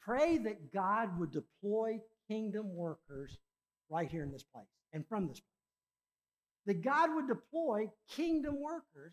pray 0.00 0.38
that 0.38 0.72
God 0.72 1.18
would 1.18 1.32
deploy 1.32 2.00
kingdom 2.28 2.74
workers 2.74 3.38
right 3.90 4.08
here 4.08 4.22
in 4.22 4.32
this 4.32 4.44
place 4.44 4.66
and 4.92 5.06
from 5.08 5.26
this 5.26 5.40
place 5.40 5.55
that 6.66 6.82
God 6.82 7.14
would 7.14 7.28
deploy 7.28 7.90
kingdom 8.10 8.60
workers 8.60 9.12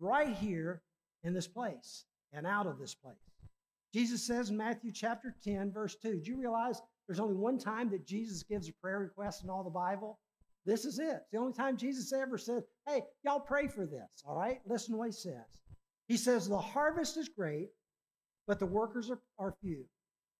right 0.00 0.34
here 0.34 0.82
in 1.24 1.34
this 1.34 1.48
place 1.48 2.04
and 2.32 2.46
out 2.46 2.66
of 2.66 2.78
this 2.78 2.94
place. 2.94 3.16
Jesus 3.92 4.26
says 4.26 4.50
in 4.50 4.56
Matthew 4.56 4.92
chapter 4.92 5.34
10, 5.44 5.72
verse 5.72 5.96
2, 5.96 6.20
do 6.20 6.30
you 6.30 6.36
realize 6.38 6.80
there's 7.06 7.20
only 7.20 7.36
one 7.36 7.58
time 7.58 7.90
that 7.90 8.06
Jesus 8.06 8.42
gives 8.42 8.68
a 8.68 8.72
prayer 8.72 9.00
request 9.00 9.44
in 9.44 9.50
all 9.50 9.62
the 9.62 9.70
Bible? 9.70 10.18
This 10.66 10.84
is 10.84 10.98
it. 10.98 11.16
It's 11.22 11.30
the 11.32 11.38
only 11.38 11.52
time 11.52 11.76
Jesus 11.76 12.12
ever 12.12 12.38
said, 12.38 12.64
hey, 12.86 13.02
y'all 13.22 13.40
pray 13.40 13.68
for 13.68 13.86
this, 13.86 14.08
all 14.26 14.36
right? 14.36 14.60
Listen 14.66 14.94
to 14.94 14.98
what 14.98 15.08
he 15.08 15.12
says. 15.12 15.58
He 16.08 16.16
says, 16.16 16.48
the 16.48 16.58
harvest 16.58 17.16
is 17.16 17.28
great, 17.28 17.68
but 18.46 18.58
the 18.58 18.66
workers 18.66 19.10
are, 19.10 19.20
are 19.38 19.54
few. 19.60 19.84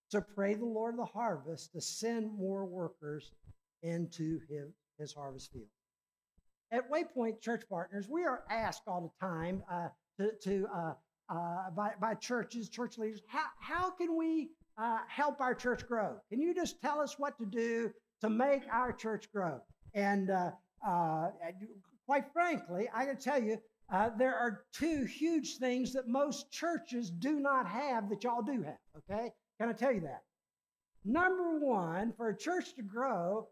So 0.08 0.20
pray 0.20 0.54
the 0.54 0.64
Lord 0.64 0.94
of 0.94 0.98
the 0.98 1.06
harvest 1.06 1.72
to 1.72 1.80
send 1.80 2.36
more 2.36 2.64
workers 2.64 3.32
into 3.82 4.40
his, 4.48 4.72
his 4.98 5.12
harvest 5.12 5.52
field 5.52 5.66
at 6.74 6.90
Waypoint 6.90 7.40
Church 7.40 7.62
Partners, 7.70 8.08
we 8.10 8.24
are 8.24 8.42
asked 8.50 8.82
all 8.88 9.00
the 9.00 9.26
time 9.26 9.62
uh, 9.70 9.88
to, 10.18 10.32
to 10.42 10.66
uh, 10.74 10.92
uh, 11.28 11.70
by, 11.70 11.92
by 12.00 12.14
churches, 12.14 12.68
church 12.68 12.98
leaders, 12.98 13.20
how, 13.28 13.44
how 13.60 13.90
can 13.90 14.16
we 14.16 14.50
uh, 14.76 14.98
help 15.08 15.40
our 15.40 15.54
church 15.54 15.86
grow? 15.86 16.16
Can 16.28 16.40
you 16.40 16.52
just 16.52 16.80
tell 16.82 17.00
us 17.00 17.14
what 17.16 17.38
to 17.38 17.46
do 17.46 17.92
to 18.20 18.28
make 18.28 18.62
our 18.72 18.92
church 18.92 19.30
grow? 19.32 19.60
And 19.94 20.30
uh, 20.30 20.50
uh, 20.86 21.28
quite 22.06 22.24
frankly, 22.32 22.88
I 22.92 23.04
can 23.06 23.18
tell 23.18 23.40
you, 23.40 23.58
there 24.18 24.34
are 24.34 24.64
two 24.72 25.04
huge 25.04 25.58
things 25.58 25.92
that 25.92 26.08
most 26.08 26.50
churches 26.50 27.08
do 27.08 27.38
not 27.38 27.68
have 27.68 28.08
that 28.08 28.24
y'all 28.24 28.42
do 28.42 28.62
have, 28.62 28.78
okay? 28.98 29.30
Can 29.60 29.68
I 29.68 29.72
tell 29.72 29.92
you 29.92 30.00
that? 30.00 30.22
Number 31.04 31.58
one, 31.60 32.12
for 32.16 32.30
a 32.30 32.36
church 32.36 32.74
to 32.74 32.82
grow, 32.82 33.46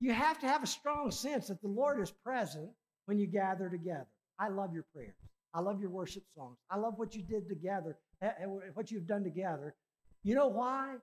You 0.00 0.12
have 0.12 0.38
to 0.40 0.46
have 0.46 0.62
a 0.62 0.66
strong 0.66 1.10
sense 1.10 1.48
that 1.48 1.62
the 1.62 1.68
Lord 1.68 2.00
is 2.00 2.10
present 2.10 2.70
when 3.06 3.18
you 3.18 3.26
gather 3.26 3.68
together. 3.68 4.06
I 4.38 4.48
love 4.48 4.74
your 4.74 4.84
prayers. 4.94 5.14
I 5.54 5.60
love 5.60 5.80
your 5.80 5.90
worship 5.90 6.22
songs. 6.34 6.58
I 6.70 6.76
love 6.76 6.98
what 6.98 7.14
you 7.14 7.22
did 7.22 7.48
together, 7.48 7.96
eh, 8.20 8.30
eh, 8.40 8.46
what 8.74 8.90
you've 8.90 9.06
done 9.06 9.24
together. 9.24 9.74
You 10.22 10.34
know 10.34 10.48
why? 10.48 10.96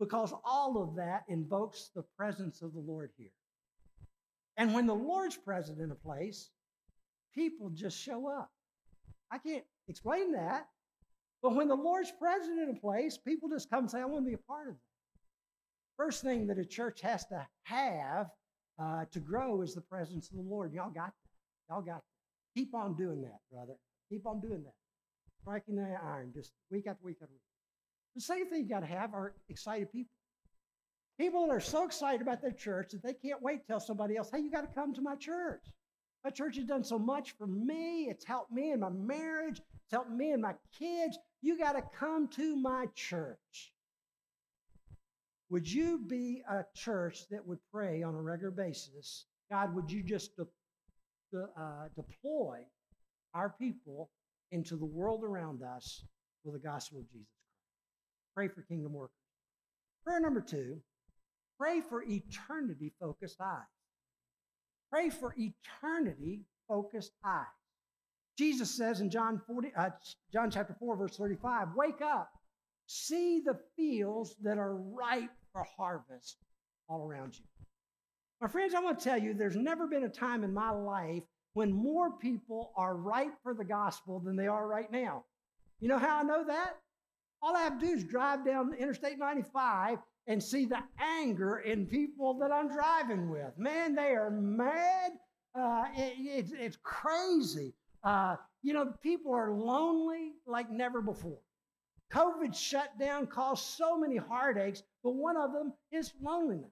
Because 0.00 0.32
all 0.44 0.82
of 0.82 0.96
that 0.96 1.24
invokes 1.28 1.90
the 1.94 2.04
presence 2.16 2.62
of 2.62 2.72
the 2.72 2.80
Lord 2.80 3.10
here. 3.18 3.32
And 4.56 4.72
when 4.72 4.86
the 4.86 4.94
Lord's 4.94 5.36
present 5.36 5.80
in 5.80 5.90
a 5.90 5.94
place, 5.94 6.50
people 7.34 7.70
just 7.70 7.98
show 8.00 8.28
up. 8.28 8.50
I 9.30 9.38
can't 9.38 9.64
explain 9.88 10.32
that. 10.32 10.68
But 11.42 11.54
when 11.54 11.68
the 11.68 11.74
Lord's 11.76 12.10
present 12.10 12.58
in 12.58 12.70
a 12.70 12.80
place, 12.80 13.18
people 13.18 13.48
just 13.50 13.70
come 13.70 13.80
and 13.80 13.90
say, 13.90 14.00
I 14.00 14.06
want 14.06 14.24
to 14.24 14.28
be 14.28 14.34
a 14.34 14.38
part 14.38 14.68
of 14.68 14.74
it. 14.74 14.80
First 15.96 16.22
thing 16.22 16.46
that 16.46 16.58
a 16.58 16.64
church 16.64 17.00
has 17.02 17.26
to 17.26 17.46
have 17.64 18.28
uh, 18.78 19.04
to 19.12 19.20
grow 19.20 19.62
is 19.62 19.74
the 19.74 19.80
presence 19.80 20.30
of 20.30 20.36
the 20.36 20.42
Lord. 20.42 20.72
Y'all 20.72 20.90
got 20.90 21.12
that. 21.12 21.70
Y'all 21.70 21.82
got 21.82 21.96
that. 21.96 22.02
Keep 22.56 22.74
on 22.74 22.96
doing 22.96 23.22
that, 23.22 23.40
brother. 23.52 23.74
Keep 24.10 24.26
on 24.26 24.40
doing 24.40 24.62
that. 24.64 24.74
Striking 25.42 25.76
the 25.76 25.96
iron 26.04 26.32
just 26.34 26.52
week 26.70 26.86
after 26.86 27.04
week 27.04 27.18
after 27.22 27.32
week. 27.32 27.40
The 28.14 28.20
same 28.20 28.48
thing 28.48 28.62
you 28.62 28.68
got 28.68 28.80
to 28.80 28.86
have 28.86 29.14
are 29.14 29.34
excited 29.48 29.92
people. 29.92 30.10
People 31.18 31.46
that 31.46 31.52
are 31.52 31.60
so 31.60 31.84
excited 31.84 32.22
about 32.22 32.40
their 32.40 32.52
church 32.52 32.92
that 32.92 33.02
they 33.02 33.12
can't 33.12 33.42
wait 33.42 33.62
to 33.62 33.66
tell 33.66 33.80
somebody 33.80 34.16
else, 34.16 34.30
hey, 34.32 34.38
you 34.38 34.50
got 34.50 34.60
to 34.60 34.74
come 34.74 34.94
to 34.94 35.00
my 35.00 35.16
church. 35.16 35.64
My 36.24 36.30
church 36.30 36.56
has 36.56 36.64
done 36.64 36.84
so 36.84 36.98
much 36.98 37.32
for 37.36 37.46
me. 37.46 38.08
It's 38.08 38.24
helped 38.24 38.52
me 38.52 38.72
in 38.72 38.80
my 38.80 38.90
marriage. 38.90 39.58
It's 39.58 39.92
helped 39.92 40.10
me 40.10 40.30
and 40.32 40.42
my 40.42 40.54
kids. 40.76 41.18
You 41.42 41.58
got 41.58 41.72
to 41.72 41.82
come 41.96 42.28
to 42.28 42.56
my 42.56 42.86
church. 42.94 43.72
Would 45.50 45.70
you 45.70 45.98
be 46.06 46.42
a 46.48 46.64
church 46.74 47.28
that 47.30 47.46
would 47.46 47.58
pray 47.72 48.02
on 48.02 48.14
a 48.14 48.20
regular 48.20 48.50
basis? 48.50 49.26
God, 49.50 49.74
would 49.74 49.90
you 49.90 50.02
just 50.02 50.36
de- 50.36 50.46
de- 51.32 51.48
uh, 51.58 51.88
deploy 51.96 52.58
our 53.34 53.54
people 53.58 54.10
into 54.50 54.76
the 54.76 54.84
world 54.84 55.24
around 55.24 55.62
us 55.62 56.04
with 56.44 56.54
the 56.54 56.60
gospel 56.60 57.00
of 57.00 57.10
Jesus 57.10 57.28
Christ? 58.34 58.52
Pray 58.52 58.54
for 58.54 58.62
kingdom 58.68 58.92
workers. 58.92 59.14
Prayer 60.04 60.20
number 60.20 60.40
two 60.40 60.80
pray 61.58 61.80
for 61.80 62.04
eternity 62.04 62.92
focused 63.00 63.40
eyes. 63.40 63.64
Pray 64.92 65.10
for 65.10 65.34
eternity 65.36 66.42
focused 66.68 67.12
eyes. 67.24 67.46
Jesus 68.38 68.70
says 68.70 69.00
in 69.00 69.10
John 69.10 69.40
40, 69.46 69.72
uh, 69.76 69.90
John 70.32 70.50
chapter 70.50 70.76
4, 70.78 70.96
verse 70.96 71.16
35, 71.16 71.68
wake 71.74 72.00
up, 72.00 72.30
see 72.86 73.42
the 73.44 73.58
fields 73.76 74.36
that 74.42 74.56
are 74.58 74.76
ripe 74.76 75.30
for 75.52 75.64
harvest 75.76 76.38
all 76.88 77.06
around 77.06 77.38
you. 77.38 77.44
My 78.40 78.48
friends, 78.48 78.74
I 78.74 78.80
want 78.80 78.98
to 78.98 79.04
tell 79.04 79.18
you, 79.18 79.34
there's 79.34 79.56
never 79.56 79.86
been 79.86 80.04
a 80.04 80.08
time 80.08 80.44
in 80.44 80.54
my 80.54 80.70
life 80.70 81.24
when 81.54 81.72
more 81.72 82.12
people 82.18 82.72
are 82.76 82.96
ripe 82.96 83.34
for 83.42 83.54
the 83.54 83.64
gospel 83.64 84.20
than 84.20 84.36
they 84.36 84.46
are 84.46 84.66
right 84.66 84.90
now. 84.92 85.24
You 85.80 85.88
know 85.88 85.98
how 85.98 86.20
I 86.20 86.22
know 86.22 86.44
that? 86.46 86.76
All 87.42 87.56
I 87.56 87.62
have 87.62 87.80
to 87.80 87.86
do 87.86 87.92
is 87.92 88.04
drive 88.04 88.44
down 88.44 88.74
Interstate 88.74 89.18
95 89.18 89.98
and 90.26 90.42
see 90.42 90.66
the 90.66 90.78
anger 91.00 91.60
in 91.60 91.86
people 91.86 92.34
that 92.38 92.52
I'm 92.52 92.68
driving 92.68 93.30
with. 93.30 93.56
Man, 93.56 93.94
they 93.94 94.14
are 94.14 94.30
mad. 94.30 95.12
Uh, 95.58 95.84
it, 95.96 96.14
it's, 96.18 96.52
it's 96.52 96.78
crazy. 96.82 97.74
Uh, 98.04 98.36
you 98.62 98.72
know, 98.72 98.92
people 99.02 99.32
are 99.32 99.52
lonely 99.52 100.32
like 100.46 100.70
never 100.70 101.00
before. 101.00 101.38
COVID 102.12 102.54
shutdown 102.54 103.26
caused 103.26 103.64
so 103.64 103.98
many 103.98 104.16
heartaches, 104.16 104.82
but 105.04 105.14
one 105.14 105.36
of 105.36 105.52
them 105.52 105.72
is 105.92 106.12
loneliness. 106.22 106.70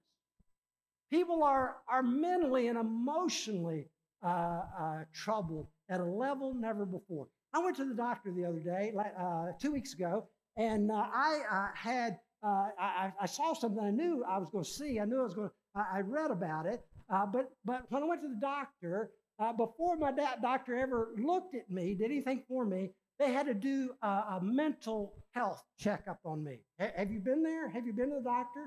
People 1.10 1.44
are, 1.44 1.76
are 1.88 2.02
mentally 2.02 2.68
and 2.68 2.78
emotionally 2.78 3.88
uh, 4.24 4.62
uh, 4.78 5.04
troubled 5.12 5.68
at 5.88 6.00
a 6.00 6.04
level 6.04 6.54
never 6.54 6.86
before. 6.86 7.28
I 7.52 7.60
went 7.60 7.76
to 7.76 7.84
the 7.84 7.94
doctor 7.94 8.32
the 8.32 8.44
other 8.44 8.60
day, 8.60 8.92
uh, 9.18 9.52
two 9.60 9.72
weeks 9.72 9.94
ago, 9.94 10.28
and 10.56 10.90
uh, 10.90 11.06
I 11.12 11.40
uh, 11.50 11.68
had 11.74 12.18
uh, 12.42 12.68
I, 12.78 13.12
I, 13.20 13.26
saw 13.26 13.54
something 13.54 13.82
I 13.82 13.90
knew 13.90 14.24
I 14.24 14.38
was 14.38 14.48
going 14.50 14.64
to 14.64 14.70
see. 14.70 15.00
I 15.00 15.04
knew 15.04 15.20
I 15.20 15.24
was 15.24 15.34
going. 15.34 15.50
I 15.74 16.00
read 16.00 16.30
about 16.30 16.66
it, 16.66 16.84
but 17.08 17.50
but 17.64 17.82
when 17.90 18.02
I 18.02 18.06
went 18.06 18.22
to 18.22 18.28
the 18.28 18.40
doctor, 18.40 19.10
before 19.56 19.96
my 19.96 20.12
da- 20.12 20.36
doctor 20.40 20.76
ever 20.76 21.10
looked 21.18 21.54
at 21.54 21.70
me, 21.70 21.94
did 21.94 22.10
anything 22.10 22.42
for 22.48 22.64
me, 22.64 22.90
they 23.18 23.32
had 23.32 23.46
to 23.46 23.54
do 23.54 23.90
a, 24.02 24.06
a 24.06 24.40
mental 24.42 25.14
health 25.32 25.62
checkup 25.78 26.20
on 26.24 26.44
me. 26.44 26.58
H- 26.80 26.92
have 26.96 27.10
you 27.10 27.20
been 27.20 27.42
there? 27.42 27.68
Have 27.68 27.86
you 27.86 27.92
been 27.92 28.10
to 28.10 28.16
the 28.16 28.22
doctor? 28.22 28.66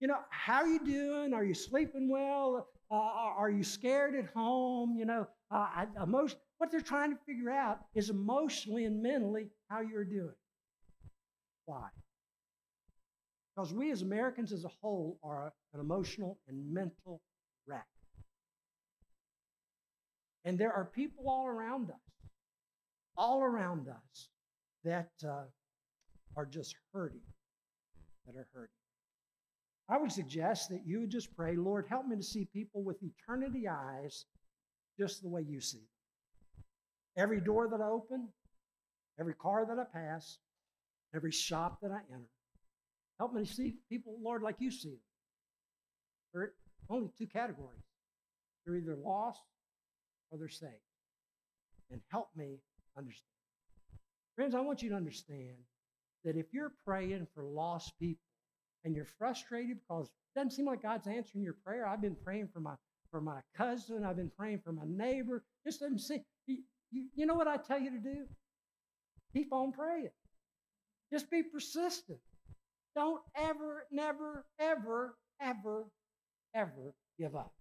You 0.00 0.08
know, 0.08 0.18
how 0.30 0.62
are 0.62 0.66
you 0.66 0.84
doing? 0.84 1.34
Are 1.34 1.44
you 1.44 1.54
sleeping 1.54 2.08
well? 2.10 2.68
Uh, 2.90 2.94
are 2.94 3.50
you 3.50 3.62
scared 3.62 4.14
at 4.14 4.26
home? 4.34 4.96
You 4.96 5.04
know, 5.04 5.26
uh, 5.50 5.86
emotion. 6.02 6.38
What 6.58 6.70
they're 6.70 6.80
trying 6.80 7.10
to 7.10 7.18
figure 7.26 7.50
out 7.50 7.78
is 7.94 8.10
emotionally 8.10 8.84
and 8.84 9.02
mentally 9.02 9.48
how 9.68 9.80
you're 9.80 10.04
doing. 10.04 10.34
Why? 11.66 11.88
Because 13.54 13.72
we 13.72 13.90
as 13.90 14.02
Americans 14.02 14.52
as 14.52 14.64
a 14.64 14.70
whole 14.80 15.18
are 15.22 15.52
an 15.74 15.80
emotional 15.80 16.38
and 16.48 16.72
mental 16.72 17.20
wreck. 17.66 17.86
And 20.44 20.58
there 20.58 20.72
are 20.72 20.84
people 20.84 21.28
all 21.28 21.46
around 21.46 21.90
us 21.90 22.07
all 23.18 23.42
around 23.42 23.88
us 23.88 24.28
that 24.84 25.10
uh, 25.28 25.44
are 26.36 26.46
just 26.46 26.74
hurting, 26.94 27.20
that 28.26 28.36
are 28.38 28.46
hurting. 28.54 28.70
I 29.90 29.98
would 29.98 30.12
suggest 30.12 30.68
that 30.70 30.86
you 30.86 31.00
would 31.00 31.10
just 31.10 31.34
pray, 31.34 31.56
Lord, 31.56 31.86
help 31.88 32.06
me 32.06 32.16
to 32.16 32.22
see 32.22 32.46
people 32.52 32.82
with 32.82 33.02
eternity 33.02 33.66
eyes 33.68 34.26
just 34.98 35.22
the 35.22 35.28
way 35.28 35.42
you 35.42 35.60
see 35.60 35.78
them. 35.78 37.24
Every 37.24 37.40
door 37.40 37.68
that 37.68 37.80
I 37.80 37.88
open, 37.88 38.28
every 39.18 39.34
car 39.34 39.66
that 39.66 39.78
I 39.78 39.84
pass, 39.84 40.38
every 41.14 41.32
shop 41.32 41.78
that 41.82 41.90
I 41.90 42.00
enter, 42.12 42.28
help 43.18 43.34
me 43.34 43.44
to 43.44 43.52
see 43.52 43.74
people, 43.88 44.16
Lord, 44.22 44.42
like 44.42 44.56
you 44.60 44.70
see 44.70 44.90
them. 44.90 44.98
There 46.32 46.42
are 46.42 46.52
only 46.90 47.10
two 47.18 47.26
categories 47.26 47.82
they're 48.64 48.76
either 48.76 48.96
lost 48.96 49.40
or 50.30 50.38
they're 50.38 50.48
saved. 50.48 50.72
And 51.90 52.00
help 52.10 52.28
me 52.36 52.58
understand. 52.98 53.24
Friends, 54.36 54.54
I 54.54 54.60
want 54.60 54.82
you 54.82 54.90
to 54.90 54.96
understand 54.96 55.56
that 56.24 56.36
if 56.36 56.46
you're 56.52 56.72
praying 56.84 57.26
for 57.34 57.42
lost 57.42 57.92
people 57.98 58.22
and 58.84 58.94
you're 58.94 59.04
frustrated 59.04 59.78
because 59.80 60.06
it 60.06 60.38
doesn't 60.38 60.52
seem 60.52 60.66
like 60.66 60.82
God's 60.82 61.06
answering 61.06 61.44
your 61.44 61.56
prayer, 61.64 61.86
I've 61.86 62.02
been 62.02 62.16
praying 62.24 62.48
for 62.52 62.60
my 62.60 62.74
for 63.10 63.20
my 63.20 63.40
cousin, 63.56 64.04
I've 64.04 64.16
been 64.16 64.30
praying 64.36 64.60
for 64.62 64.72
my 64.72 64.82
neighbor. 64.86 65.42
Just 65.64 65.80
doesn't 65.80 66.00
seem. 66.00 66.22
You, 66.46 67.06
you, 67.14 67.26
know 67.26 67.34
what 67.34 67.48
I 67.48 67.56
tell 67.56 67.80
you 67.80 67.90
to 67.90 67.98
do? 67.98 68.26
Keep 69.34 69.52
on 69.52 69.72
praying. 69.72 70.10
Just 71.12 71.30
be 71.30 71.42
persistent. 71.42 72.18
Don't 72.94 73.20
ever, 73.36 73.84
never, 73.90 74.44
ever, 74.58 75.14
ever, 75.40 75.84
ever 76.54 76.94
give 77.18 77.34
up. 77.36 77.52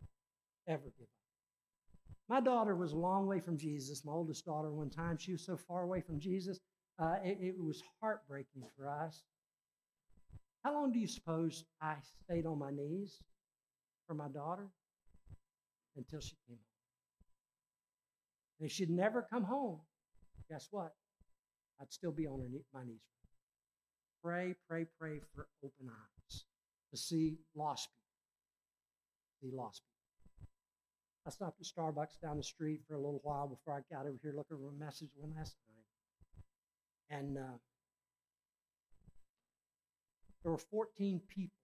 Ever 0.68 0.92
give 0.98 1.08
up. 1.08 1.17
My 2.30 2.42
daughter 2.42 2.76
was 2.76 2.92
a 2.92 2.98
long 2.98 3.26
way 3.26 3.40
from 3.40 3.58
Jesus. 3.58 4.04
My 4.04 4.12
oldest 4.12 4.46
daughter, 4.46 4.72
one 4.72 4.90
time, 4.90 5.18
she 5.18 5.32
was 5.32 5.46
so 5.46 5.56
far 5.56 5.84
away 5.84 6.02
from 6.02 6.20
Jesus, 6.20 6.60
uh, 7.00 7.16
it, 7.24 7.38
it 7.40 7.56
was 7.58 7.82
heartbreaking 8.02 8.64
for 8.76 8.90
us. 8.90 9.24
How 10.64 10.74
long 10.74 10.92
do 10.92 11.00
you 11.00 11.08
suppose 11.08 11.64
I 11.82 11.96
stayed 12.26 12.46
on 12.46 12.60
my 12.60 12.72
knees 12.72 13.20
for 14.08 14.14
my 14.14 14.28
daughter? 14.28 14.68
Until 15.96 16.20
she 16.20 16.36
came 16.48 16.58
home. 16.58 16.60
And 18.60 18.70
if 18.70 18.76
she'd 18.76 18.90
never 18.90 19.22
come 19.22 19.44
home, 19.44 19.80
guess 20.50 20.68
what? 20.72 20.94
I'd 21.80 21.94
still 21.94 22.12
be 22.12 22.28
on 22.28 22.40
knee, 22.52 22.64
my 22.74 22.84
knees. 22.84 23.00
Pray, 24.24 24.56
pray, 24.68 24.86
pray 25.00 25.22
for 25.34 25.48
open 25.64 25.90
eyes 25.90 26.44
to 26.92 26.98
see 26.98 27.38
lost 27.56 27.90
people. 29.42 29.52
See 29.52 29.56
lost 29.56 29.82
people. 29.84 29.97
I 31.28 31.30
stopped 31.30 31.60
at 31.60 31.68
Starbucks 31.68 32.22
down 32.22 32.38
the 32.38 32.44
street 32.44 32.80
for 32.88 32.94
a 32.94 32.98
little 32.98 33.20
while 33.22 33.50
before 33.50 33.74
I 33.74 33.94
got 33.94 34.06
over 34.06 34.16
here 34.24 34.32
looking 34.34 34.58
for 34.58 34.70
a 34.70 34.86
message 34.86 35.10
one 35.18 35.34
last 35.36 35.58
time. 37.10 37.20
And 37.20 37.38
uh, 37.38 37.58
there 40.42 40.54
were 40.54 40.58
14 40.58 41.20
people 41.28 41.58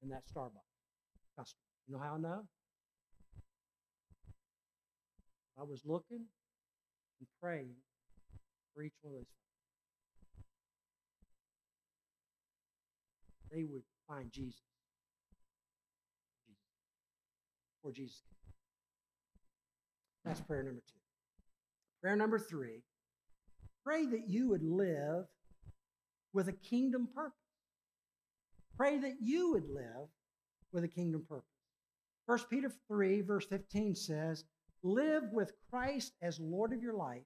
in 0.00 0.10
that 0.10 0.22
Starbucks. 0.32 1.54
You 1.88 1.96
know 1.96 1.98
how 1.98 2.14
I 2.14 2.18
know? 2.18 2.42
I 5.58 5.64
was 5.64 5.82
looking 5.84 6.24
and 7.18 7.28
praying 7.42 7.74
for 8.72 8.84
each 8.84 8.94
one 9.02 9.14
of 9.14 9.18
those. 9.18 9.26
They 13.50 13.64
would 13.64 13.82
find 14.06 14.30
Jesus. 14.30 14.60
Jesus. 16.46 16.62
Or 17.82 17.90
Jesus. 17.90 18.22
That's 20.24 20.40
prayer 20.40 20.62
number 20.62 20.80
two. 20.80 21.00
Prayer 22.02 22.16
number 22.16 22.38
three 22.38 22.82
pray 23.84 24.06
that 24.06 24.28
you 24.28 24.48
would 24.48 24.62
live 24.62 25.24
with 26.32 26.48
a 26.48 26.52
kingdom 26.52 27.08
purpose. 27.14 27.36
Pray 28.76 28.98
that 28.98 29.16
you 29.20 29.52
would 29.52 29.68
live 29.68 30.08
with 30.72 30.84
a 30.84 30.88
kingdom 30.88 31.24
purpose. 31.28 31.44
1 32.26 32.38
Peter 32.48 32.72
3, 32.88 33.22
verse 33.22 33.46
15 33.46 33.94
says, 33.94 34.44
Live 34.82 35.24
with 35.32 35.52
Christ 35.70 36.12
as 36.22 36.38
Lord 36.38 36.72
of 36.72 36.82
your 36.82 36.94
life. 36.94 37.24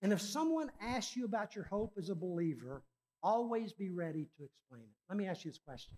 And 0.00 0.12
if 0.12 0.20
someone 0.20 0.70
asks 0.80 1.14
you 1.14 1.24
about 1.24 1.54
your 1.54 1.64
hope 1.64 1.92
as 1.98 2.08
a 2.08 2.14
believer, 2.14 2.82
always 3.22 3.72
be 3.72 3.90
ready 3.90 4.26
to 4.36 4.44
explain 4.44 4.82
it. 4.82 4.96
Let 5.08 5.18
me 5.18 5.26
ask 5.26 5.44
you 5.44 5.50
this 5.50 5.60
question 5.64 5.96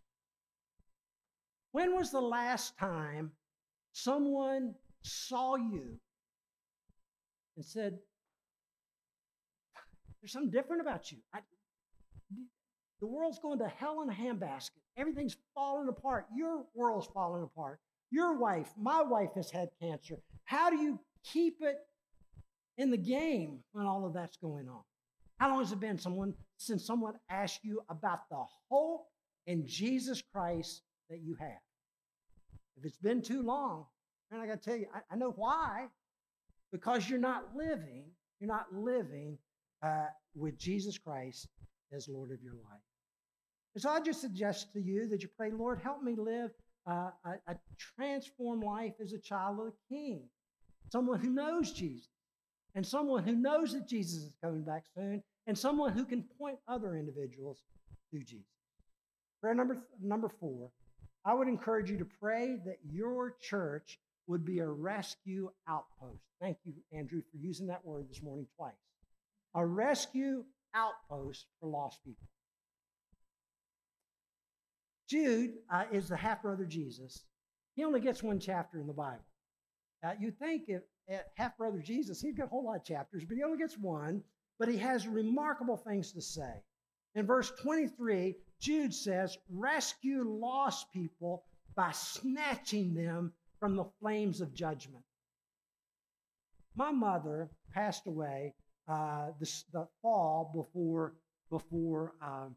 When 1.72 1.94
was 1.94 2.10
the 2.10 2.20
last 2.20 2.76
time 2.76 3.32
someone 3.92 4.74
saw 5.02 5.56
you 5.56 6.00
and 7.56 7.64
said, 7.64 7.98
There's 10.20 10.32
something 10.32 10.50
different 10.50 10.82
about 10.82 11.10
you? 11.12 11.18
I, 11.32 11.40
the 13.00 13.06
world's 13.06 13.38
going 13.38 13.58
to 13.58 13.68
hell 13.68 14.02
in 14.02 14.08
a 14.08 14.12
handbasket. 14.12 14.70
Everything's 14.96 15.36
falling 15.54 15.88
apart. 15.88 16.26
Your 16.34 16.64
world's 16.74 17.06
falling 17.12 17.42
apart. 17.42 17.80
Your 18.10 18.38
wife, 18.38 18.72
my 18.78 19.02
wife 19.02 19.30
has 19.34 19.50
had 19.50 19.68
cancer. 19.80 20.16
How 20.44 20.70
do 20.70 20.76
you 20.76 20.98
keep 21.24 21.58
it 21.60 21.76
in 22.78 22.90
the 22.90 22.96
game 22.96 23.58
when 23.72 23.86
all 23.86 24.06
of 24.06 24.14
that's 24.14 24.36
going 24.36 24.68
on? 24.68 24.82
How 25.38 25.50
long 25.50 25.58
has 25.58 25.72
it 25.72 25.80
been 25.80 25.98
someone 25.98 26.34
since 26.56 26.86
someone 26.86 27.14
asked 27.28 27.64
you 27.64 27.82
about 27.88 28.28
the 28.30 28.42
hope 28.70 29.06
in 29.46 29.66
Jesus 29.66 30.22
Christ 30.32 30.82
that 31.10 31.20
you 31.20 31.36
have? 31.40 31.60
If 32.76 32.84
it's 32.84 32.98
been 32.98 33.20
too 33.20 33.42
long, 33.42 33.86
and 34.30 34.40
I 34.40 34.46
got 34.46 34.62
to 34.62 34.70
tell 34.70 34.78
you, 34.78 34.86
I, 34.94 35.00
I, 35.10 35.16
know 35.16 35.32
why. 35.36 35.86
Because 36.74 37.08
you're 37.08 37.20
not 37.20 37.44
living, 37.54 38.02
you're 38.40 38.48
not 38.48 38.66
living 38.74 39.38
uh, 39.80 40.06
with 40.34 40.58
Jesus 40.58 40.98
Christ 40.98 41.46
as 41.92 42.08
Lord 42.08 42.32
of 42.32 42.42
your 42.42 42.54
life. 42.54 42.82
And 43.76 43.82
so 43.82 43.90
I 43.90 44.00
just 44.00 44.20
suggest 44.20 44.72
to 44.72 44.80
you 44.80 45.06
that 45.06 45.22
you 45.22 45.28
pray, 45.36 45.52
Lord, 45.52 45.78
help 45.80 46.02
me 46.02 46.16
live 46.18 46.50
uh, 46.90 47.10
a, 47.24 47.30
a 47.46 47.54
transformed 47.78 48.64
life 48.64 48.94
as 49.00 49.12
a 49.12 49.20
child 49.20 49.60
of 49.60 49.66
the 49.66 49.72
King, 49.88 50.22
someone 50.90 51.20
who 51.20 51.30
knows 51.30 51.70
Jesus, 51.70 52.08
and 52.74 52.84
someone 52.84 53.22
who 53.22 53.36
knows 53.36 53.72
that 53.72 53.86
Jesus 53.86 54.24
is 54.24 54.32
coming 54.42 54.62
back 54.62 54.82
soon, 54.96 55.22
and 55.46 55.56
someone 55.56 55.92
who 55.92 56.04
can 56.04 56.24
point 56.36 56.58
other 56.66 56.96
individuals 56.96 57.62
to 58.12 58.18
Jesus. 58.18 58.46
Prayer 59.40 59.54
number, 59.54 59.78
number 60.02 60.28
four, 60.28 60.70
I 61.24 61.34
would 61.34 61.46
encourage 61.46 61.88
you 61.88 61.98
to 61.98 62.08
pray 62.20 62.56
that 62.66 62.78
your 62.90 63.36
church 63.40 64.00
would 64.26 64.44
be 64.44 64.58
a 64.58 64.68
rescue 64.68 65.50
outpost. 65.68 66.22
Thank 66.40 66.58
you, 66.64 66.74
Andrew, 66.92 67.22
for 67.30 67.36
using 67.38 67.66
that 67.68 67.84
word 67.84 68.08
this 68.08 68.22
morning 68.22 68.46
twice. 68.56 68.72
A 69.54 69.64
rescue 69.64 70.44
outpost 70.74 71.46
for 71.60 71.68
lost 71.68 72.02
people. 72.04 72.26
Jude 75.08 75.52
uh, 75.72 75.84
is 75.92 76.08
the 76.08 76.16
half 76.16 76.42
brother 76.42 76.64
Jesus. 76.64 77.24
He 77.74 77.84
only 77.84 78.00
gets 78.00 78.22
one 78.22 78.40
chapter 78.40 78.80
in 78.80 78.86
the 78.86 78.92
Bible. 78.92 79.24
Uh, 80.04 80.12
you'd 80.18 80.38
think 80.38 80.64
if 80.68 80.82
half 81.36 81.56
brother 81.56 81.78
Jesus, 81.78 82.20
he'd 82.20 82.36
get 82.36 82.46
a 82.46 82.48
whole 82.48 82.64
lot 82.64 82.76
of 82.76 82.84
chapters, 82.84 83.24
but 83.24 83.36
he 83.36 83.42
only 83.42 83.58
gets 83.58 83.78
one. 83.78 84.22
But 84.58 84.68
he 84.68 84.76
has 84.78 85.08
remarkable 85.08 85.76
things 85.76 86.12
to 86.12 86.22
say. 86.22 86.62
In 87.16 87.26
verse 87.26 87.50
23, 87.60 88.36
Jude 88.60 88.94
says, 88.94 89.36
Rescue 89.50 90.22
lost 90.24 90.92
people 90.92 91.44
by 91.74 91.90
snatching 91.92 92.94
them 92.94 93.32
from 93.64 93.76
the 93.76 93.90
flames 93.98 94.42
of 94.42 94.52
judgment. 94.52 95.02
My 96.76 96.92
mother 96.92 97.48
passed 97.72 98.06
away 98.06 98.52
uh, 98.86 99.28
the, 99.40 99.50
the, 99.72 99.86
fall 100.02 100.52
before, 100.54 101.14
before 101.48 102.12
uh, 102.22 102.48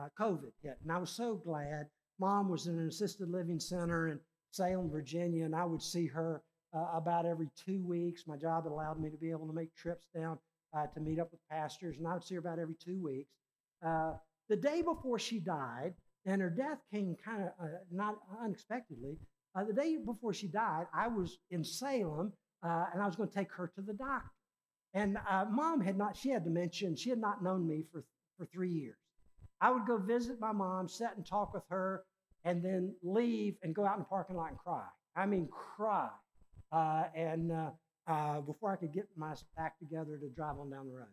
uh, 0.00 0.08
COVID 0.18 0.52
hit. 0.62 0.78
And 0.82 0.90
I 0.90 0.96
was 0.96 1.10
so 1.10 1.34
glad. 1.34 1.88
Mom 2.18 2.48
was 2.48 2.68
in 2.68 2.78
an 2.78 2.88
assisted 2.88 3.28
living 3.28 3.60
center 3.60 4.08
in 4.08 4.18
Salem, 4.50 4.88
Virginia, 4.90 5.44
and 5.44 5.54
I 5.54 5.66
would 5.66 5.82
see 5.82 6.06
her 6.06 6.40
uh, 6.74 6.86
about 6.94 7.26
every 7.26 7.50
two 7.62 7.84
weeks. 7.84 8.22
My 8.26 8.38
job 8.38 8.64
had 8.64 8.72
allowed 8.72 8.98
me 8.98 9.10
to 9.10 9.18
be 9.18 9.30
able 9.30 9.48
to 9.48 9.52
make 9.52 9.74
trips 9.74 10.06
down 10.14 10.38
uh, 10.74 10.86
to 10.86 11.00
meet 11.00 11.18
up 11.18 11.30
with 11.32 11.40
pastors, 11.50 11.98
and 11.98 12.08
I 12.08 12.14
would 12.14 12.24
see 12.24 12.36
her 12.36 12.40
about 12.40 12.58
every 12.58 12.76
two 12.82 12.98
weeks. 13.02 13.28
Uh, 13.86 14.14
the 14.48 14.56
day 14.56 14.80
before 14.80 15.18
she 15.18 15.38
died, 15.38 15.92
and 16.24 16.40
her 16.40 16.48
death 16.48 16.78
came 16.90 17.14
kind 17.22 17.42
of 17.42 17.50
not 17.92 18.14
unexpectedly. 18.42 19.18
Uh, 19.56 19.64
the 19.64 19.72
day 19.72 19.96
before 19.96 20.34
she 20.34 20.48
died, 20.48 20.86
I 20.94 21.08
was 21.08 21.38
in 21.50 21.64
Salem, 21.64 22.32
uh, 22.62 22.86
and 22.92 23.02
I 23.02 23.06
was 23.06 23.16
going 23.16 23.28
to 23.28 23.34
take 23.34 23.52
her 23.52 23.72
to 23.74 23.80
the 23.80 23.94
doctor. 23.94 24.30
And 24.94 25.18
mom 25.50 25.80
had 25.80 25.96
not; 25.96 26.16
she 26.16 26.30
had 26.30 26.44
dementia, 26.44 26.88
and 26.88 26.98
she 26.98 27.10
had 27.10 27.18
not 27.18 27.42
known 27.42 27.66
me 27.66 27.84
for 27.92 28.04
for 28.38 28.46
three 28.46 28.70
years. 28.70 28.96
I 29.60 29.70
would 29.70 29.86
go 29.86 29.98
visit 29.98 30.40
my 30.40 30.52
mom, 30.52 30.88
sit 30.88 31.08
and 31.16 31.26
talk 31.26 31.54
with 31.54 31.62
her, 31.70 32.04
and 32.44 32.62
then 32.64 32.94
leave 33.02 33.56
and 33.62 33.74
go 33.74 33.86
out 33.86 33.94
in 33.94 34.00
the 34.00 34.06
parking 34.06 34.36
lot 34.36 34.50
and 34.50 34.58
cry. 34.58 34.84
I 35.16 35.26
mean, 35.26 35.48
cry. 35.48 36.10
Uh, 36.72 37.04
and 37.14 37.52
uh, 37.52 37.70
uh, 38.06 38.40
before 38.40 38.72
I 38.72 38.76
could 38.76 38.92
get 38.92 39.08
my 39.16 39.34
act 39.58 39.78
together 39.80 40.18
to 40.18 40.28
drive 40.28 40.58
on 40.58 40.70
down 40.70 40.86
the 40.88 40.94
road. 40.94 41.06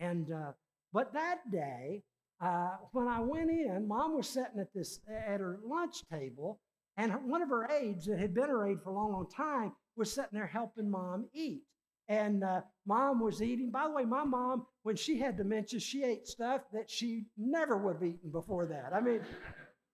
And 0.00 0.32
uh, 0.32 0.52
but 0.92 1.12
that 1.12 1.50
day, 1.50 2.02
uh, 2.40 2.76
when 2.92 3.08
I 3.08 3.20
went 3.20 3.50
in, 3.50 3.86
Mom 3.86 4.16
was 4.16 4.28
sitting 4.28 4.58
at 4.60 4.72
this 4.74 5.00
at 5.08 5.40
her 5.40 5.60
lunch 5.64 6.02
table, 6.10 6.60
and 6.96 7.12
one 7.24 7.42
of 7.42 7.48
her 7.48 7.68
aides 7.70 8.06
that 8.06 8.18
had 8.18 8.34
been 8.34 8.48
her 8.48 8.66
aide 8.66 8.82
for 8.82 8.90
a 8.90 8.94
long, 8.94 9.12
long 9.12 9.28
time 9.34 9.72
was 9.96 10.12
sitting 10.12 10.30
there 10.32 10.46
helping 10.46 10.90
Mom 10.90 11.28
eat. 11.32 11.62
And 12.08 12.44
uh, 12.44 12.60
mom 12.86 13.20
was 13.20 13.40
eating. 13.40 13.70
By 13.70 13.84
the 13.84 13.94
way, 13.94 14.04
my 14.04 14.24
mom, 14.24 14.66
when 14.82 14.94
she 14.94 15.18
had 15.18 15.38
dementia, 15.38 15.80
she 15.80 16.04
ate 16.04 16.26
stuff 16.26 16.60
that 16.72 16.90
she 16.90 17.24
never 17.38 17.78
would 17.78 17.94
have 17.94 18.02
eaten 18.02 18.30
before 18.30 18.66
that. 18.66 18.92
I 18.92 19.00
mean, 19.00 19.22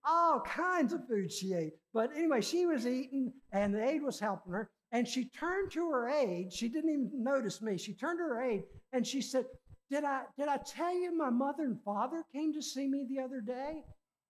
all 0.04 0.40
kinds 0.40 0.92
of 0.92 1.06
food 1.06 1.30
she 1.30 1.54
ate. 1.54 1.74
But 1.94 2.10
anyway, 2.16 2.40
she 2.40 2.66
was 2.66 2.84
eating, 2.84 3.32
and 3.52 3.72
the 3.72 3.84
aide 3.84 4.02
was 4.02 4.18
helping 4.18 4.52
her. 4.52 4.70
And 4.92 5.06
she 5.06 5.26
turned 5.26 5.70
to 5.72 5.88
her 5.90 6.08
aide. 6.08 6.52
She 6.52 6.68
didn't 6.68 6.90
even 6.90 7.10
notice 7.22 7.62
me. 7.62 7.78
She 7.78 7.94
turned 7.94 8.18
to 8.18 8.24
her 8.24 8.42
aide 8.42 8.64
and 8.92 9.06
she 9.06 9.20
said, 9.22 9.44
Did 9.88 10.04
I, 10.04 10.22
did 10.36 10.48
I 10.48 10.58
tell 10.58 10.92
you 10.92 11.16
my 11.16 11.30
mother 11.30 11.62
and 11.62 11.80
father 11.84 12.24
came 12.32 12.52
to 12.54 12.62
see 12.62 12.88
me 12.88 13.06
the 13.08 13.22
other 13.22 13.40
day? 13.40 13.84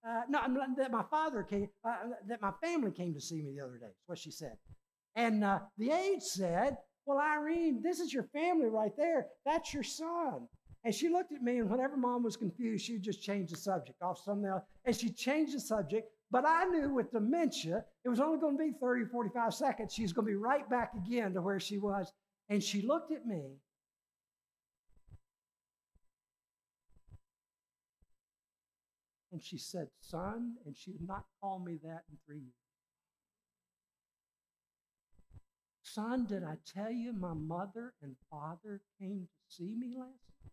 Uh, 0.07 0.23
no, 0.29 0.41
that 0.79 0.91
my 0.91 1.05
father 1.11 1.43
came, 1.43 1.69
uh, 1.85 1.97
that 2.27 2.41
my 2.41 2.53
family 2.63 2.91
came 2.91 3.13
to 3.13 3.21
see 3.21 3.43
me 3.43 3.53
the 3.55 3.63
other 3.63 3.75
day. 3.75 3.87
That's 3.87 4.09
what 4.09 4.19
she 4.19 4.31
said. 4.31 4.57
And 5.15 5.45
uh, 5.45 5.59
the 5.77 5.91
aide 5.91 6.23
said, 6.23 6.79
well, 7.07 7.19
Irene, 7.19 7.81
this 7.83 8.01
is 8.01 8.13
your 8.13 8.25
family 8.25 8.69
right 8.69 8.93
there. 8.97 9.27
That's 9.45 9.75
your 9.75 9.83
son. 9.83 10.47
And 10.85 10.95
she 10.95 11.09
looked 11.09 11.33
at 11.33 11.43
me, 11.43 11.59
and 11.59 11.69
whenever 11.69 11.97
mom 11.97 12.23
was 12.23 12.37
confused, 12.37 12.87
she 12.87 12.95
would 12.95 13.03
just 13.03 13.23
change 13.23 13.51
the 13.51 13.57
subject 13.57 14.01
off 14.01 14.23
something 14.25 14.49
else. 14.49 14.63
And 14.85 14.97
she 14.97 15.11
changed 15.11 15.55
the 15.55 15.61
subject. 15.61 16.09
But 16.31 16.47
I 16.47 16.65
knew 16.65 16.95
with 16.95 17.11
dementia, 17.11 17.85
it 18.05 18.09
was 18.09 18.21
only 18.21 18.39
going 18.39 18.57
to 18.57 18.65
be 18.65 18.73
30 18.81 19.03
or 19.03 19.07
45 19.09 19.53
seconds. 19.53 19.93
She's 19.93 20.13
going 20.13 20.27
to 20.27 20.31
be 20.31 20.37
right 20.37 20.69
back 20.71 20.93
again 20.95 21.35
to 21.35 21.43
where 21.43 21.61
she 21.61 21.77
was. 21.77 22.13
And 22.49 22.63
she 22.63 22.83
looked 22.83 23.13
at 23.13 23.27
me. 23.27 23.57
And 29.33 29.43
she 29.43 29.59
said, 29.59 29.89
Son, 30.01 30.57
and 30.67 30.77
she 30.77 30.93
did 30.93 31.07
not 31.07 31.25
call 31.41 31.61
me 31.61 31.79
that 31.85 32.03
in 32.11 32.19
three 32.27 32.39
years. 32.41 32.55
Son, 35.83 36.25
did 36.25 36.45
I 36.45 36.57
tell 36.73 36.91
you 36.91 37.13
my 37.13 37.35
mother 37.35 37.95
and 38.03 38.15
father 38.31 38.81
came 39.01 39.27
to 39.27 39.55
see 39.57 39.75
me 39.77 39.97
last 39.97 40.23
night? 40.45 40.53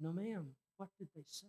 No, 0.00 0.12
ma'am. 0.12 0.48
What 0.76 0.90
did 0.98 1.08
they 1.16 1.24
say? 1.26 1.46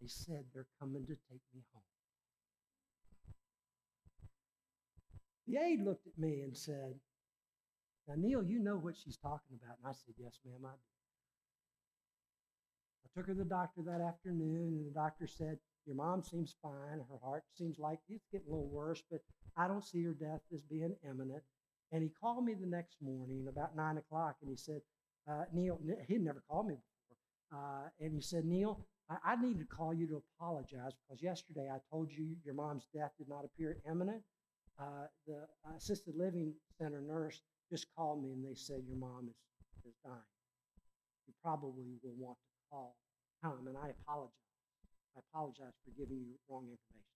They 0.00 0.08
said 0.08 0.44
they're 0.52 0.66
coming 0.78 1.06
to 1.06 1.14
take 1.30 1.40
me 1.54 1.62
home. 1.72 1.82
The 5.46 5.56
aide 5.58 5.80
looked 5.82 6.06
at 6.06 6.18
me 6.18 6.42
and 6.42 6.56
said, 6.56 6.94
Now, 8.06 8.14
Neil, 8.16 8.42
you 8.42 8.58
know 8.58 8.76
what 8.76 8.96
she's 8.96 9.16
talking 9.16 9.58
about. 9.62 9.78
And 9.78 9.88
I 9.88 9.92
said, 9.92 10.14
Yes, 10.18 10.38
ma'am, 10.44 10.60
I 10.66 10.74
do. 10.74 10.91
Took 13.16 13.26
her 13.26 13.34
to 13.34 13.38
the 13.38 13.44
doctor 13.44 13.82
that 13.82 14.00
afternoon, 14.00 14.78
and 14.78 14.86
the 14.86 14.94
doctor 14.94 15.26
said, 15.26 15.58
your 15.86 15.96
mom 15.96 16.22
seems 16.22 16.54
fine. 16.62 17.00
Her 17.10 17.18
heart 17.22 17.44
seems 17.54 17.78
like 17.78 17.98
it's 18.08 18.26
getting 18.30 18.46
a 18.48 18.50
little 18.50 18.68
worse, 18.68 19.02
but 19.10 19.20
I 19.56 19.66
don't 19.66 19.84
see 19.84 20.02
her 20.04 20.14
death 20.14 20.40
as 20.54 20.62
being 20.62 20.94
imminent. 21.08 21.42
And 21.90 22.02
he 22.02 22.10
called 22.20 22.44
me 22.44 22.54
the 22.54 22.66
next 22.66 22.96
morning 23.02 23.46
about 23.48 23.76
nine 23.76 23.98
o'clock 23.98 24.36
and 24.40 24.50
he 24.50 24.56
said, 24.56 24.80
uh, 25.28 25.44
Neil, 25.52 25.78
he'd 26.06 26.22
never 26.22 26.42
called 26.48 26.68
me 26.68 26.76
before. 26.76 27.60
Uh, 27.60 27.88
and 28.00 28.14
he 28.14 28.20
said, 28.20 28.44
Neil, 28.44 28.86
I, 29.10 29.32
I 29.32 29.36
need 29.36 29.58
to 29.58 29.66
call 29.66 29.92
you 29.92 30.06
to 30.06 30.22
apologize 30.38 30.92
because 30.94 31.22
yesterday 31.22 31.68
I 31.70 31.78
told 31.90 32.10
you 32.10 32.36
your 32.44 32.54
mom's 32.54 32.86
death 32.94 33.12
did 33.18 33.28
not 33.28 33.44
appear 33.44 33.76
imminent. 33.90 34.22
Uh, 34.80 35.06
the 35.26 35.46
assisted 35.76 36.14
living 36.16 36.54
center 36.78 37.02
nurse 37.02 37.42
just 37.70 37.86
called 37.94 38.22
me 38.22 38.32
and 38.32 38.44
they 38.44 38.54
said 38.54 38.84
your 38.86 38.96
mom 38.96 39.28
is, 39.28 39.36
is 39.84 39.94
dying. 40.04 40.16
You 41.26 41.34
probably 41.42 41.98
will 42.02 42.14
want 42.16 42.38
to 42.38 42.51
home, 42.72 43.66
and 43.68 43.76
I 43.76 43.92
apologize. 44.02 44.32
I 45.16 45.20
apologize 45.30 45.76
for 45.84 45.92
giving 45.98 46.24
you 46.24 46.34
wrong 46.48 46.64
information. 46.64 47.12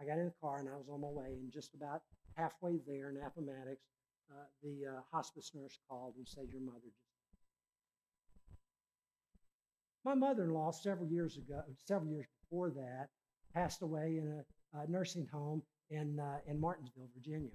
I 0.00 0.04
got 0.04 0.18
in 0.18 0.26
the 0.26 0.34
car 0.40 0.58
and 0.58 0.68
I 0.68 0.76
was 0.76 0.88
on 0.90 1.00
my 1.00 1.08
way, 1.08 1.38
and 1.38 1.52
just 1.52 1.74
about 1.74 2.02
halfway 2.36 2.78
there 2.86 3.10
in 3.10 3.16
Appomattox, 3.16 3.78
uh, 4.30 4.44
the 4.62 4.86
uh, 4.86 5.00
hospice 5.10 5.52
nurse 5.54 5.78
called 5.88 6.14
and 6.16 6.26
said, 6.26 6.46
Your 6.52 6.62
mother 6.62 6.78
just. 6.84 7.18
My 10.04 10.14
mother 10.14 10.44
in 10.44 10.50
law, 10.50 10.70
several 10.70 11.08
years 11.08 11.36
ago, 11.36 11.62
several 11.86 12.10
years 12.10 12.26
before 12.42 12.70
that, 12.70 13.08
passed 13.54 13.82
away 13.82 14.18
in 14.18 14.42
a, 14.74 14.78
a 14.78 14.90
nursing 14.90 15.26
home 15.32 15.62
in, 15.90 16.20
uh, 16.20 16.38
in 16.46 16.60
Martinsville, 16.60 17.08
Virginia. 17.14 17.50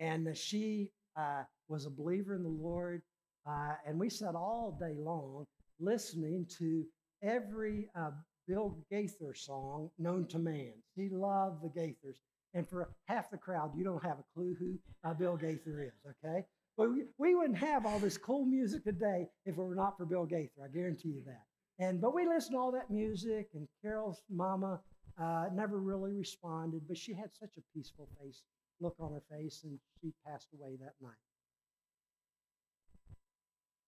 And 0.00 0.36
she 0.36 0.90
uh, 1.16 1.42
was 1.68 1.86
a 1.86 1.90
believer 1.90 2.34
in 2.34 2.42
the 2.42 2.48
Lord. 2.48 3.02
Uh, 3.46 3.74
and 3.86 3.98
we 3.98 4.08
sat 4.08 4.34
all 4.34 4.76
day 4.80 4.94
long 4.98 5.44
listening 5.80 6.46
to 6.58 6.84
every 7.22 7.88
uh, 7.98 8.10
Bill 8.46 8.76
Gaither 8.90 9.34
song 9.34 9.90
known 9.98 10.26
to 10.28 10.38
man. 10.38 10.72
She 10.94 11.08
loved 11.10 11.62
the 11.62 11.68
Gaithers. 11.68 12.16
And 12.54 12.68
for 12.68 12.90
half 13.06 13.30
the 13.30 13.36
crowd, 13.36 13.72
you 13.76 13.84
don't 13.84 14.02
have 14.02 14.18
a 14.18 14.24
clue 14.34 14.56
who 14.58 14.78
uh, 15.04 15.14
Bill 15.14 15.36
Gaither 15.36 15.82
is, 15.82 16.14
okay? 16.24 16.44
But 16.76 16.90
we, 16.90 17.02
we 17.18 17.34
wouldn't 17.34 17.58
have 17.58 17.84
all 17.84 17.98
this 17.98 18.16
cool 18.16 18.46
music 18.46 18.84
today 18.84 19.26
if 19.44 19.58
it 19.58 19.60
were 19.60 19.74
not 19.74 19.98
for 19.98 20.06
Bill 20.06 20.24
Gaither. 20.24 20.62
I 20.64 20.68
guarantee 20.68 21.08
you 21.08 21.22
that. 21.26 21.42
And 21.78 22.00
but 22.00 22.14
we 22.14 22.26
listened 22.26 22.54
to 22.54 22.58
all 22.58 22.72
that 22.72 22.90
music, 22.90 23.48
and 23.54 23.68
Carol's 23.82 24.22
mama 24.30 24.80
uh, 25.20 25.46
never 25.52 25.78
really 25.78 26.12
responded, 26.12 26.82
but 26.88 26.96
she 26.96 27.12
had 27.12 27.30
such 27.38 27.50
a 27.58 27.76
peaceful 27.76 28.08
face, 28.20 28.42
look 28.80 28.96
on 28.98 29.12
her 29.12 29.22
face, 29.30 29.60
and 29.64 29.78
she 30.00 30.12
passed 30.26 30.48
away 30.54 30.76
that 30.80 30.94
night. 31.00 31.12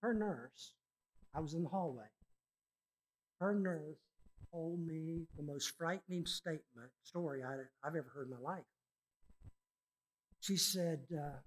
Her 0.02 0.14
nurse, 0.14 0.72
I 1.34 1.40
was 1.40 1.54
in 1.54 1.62
the 1.62 1.68
hallway. 1.68 2.06
Her 3.40 3.54
nurse 3.54 3.98
told 4.52 4.84
me 4.86 5.26
the 5.36 5.42
most 5.42 5.76
frightening 5.78 6.26
statement, 6.26 6.90
story 7.04 7.42
I, 7.42 7.50
have 7.84 7.96
ever 7.96 8.10
heard 8.14 8.26
in 8.26 8.30
my 8.32 8.54
life. 8.54 8.64
She 10.40 10.56
said, 10.56 11.00
uh, 11.12 11.38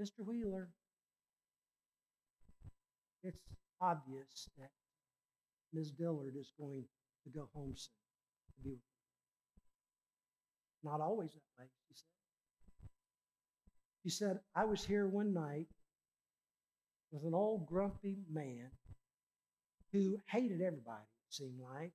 Mr. 0.00 0.24
Wheeler, 0.26 0.68
it's 3.24 3.38
obvious 3.80 4.48
that 4.58 4.70
Ms. 5.72 5.90
Dillard 5.90 6.34
is 6.38 6.52
going 6.58 6.84
to 7.24 7.30
go 7.30 7.48
home 7.54 7.74
soon 7.76 7.92
to 8.56 8.62
be 8.62 8.70
with 8.70 8.80
Not 10.84 11.00
always 11.00 11.30
that 11.32 11.42
way, 11.58 11.66
she 11.88 11.94
said. 11.94 12.06
She 14.02 14.10
said, 14.10 14.40
I 14.54 14.64
was 14.64 14.84
here 14.84 15.06
one 15.06 15.32
night 15.32 15.68
with 17.10 17.24
an 17.24 17.34
old 17.34 17.66
grumpy 17.66 18.18
man 18.32 18.70
who 19.92 20.18
hated 20.28 20.60
everybody, 20.60 21.04
it 21.28 21.34
seemed 21.34 21.60
like. 21.74 21.92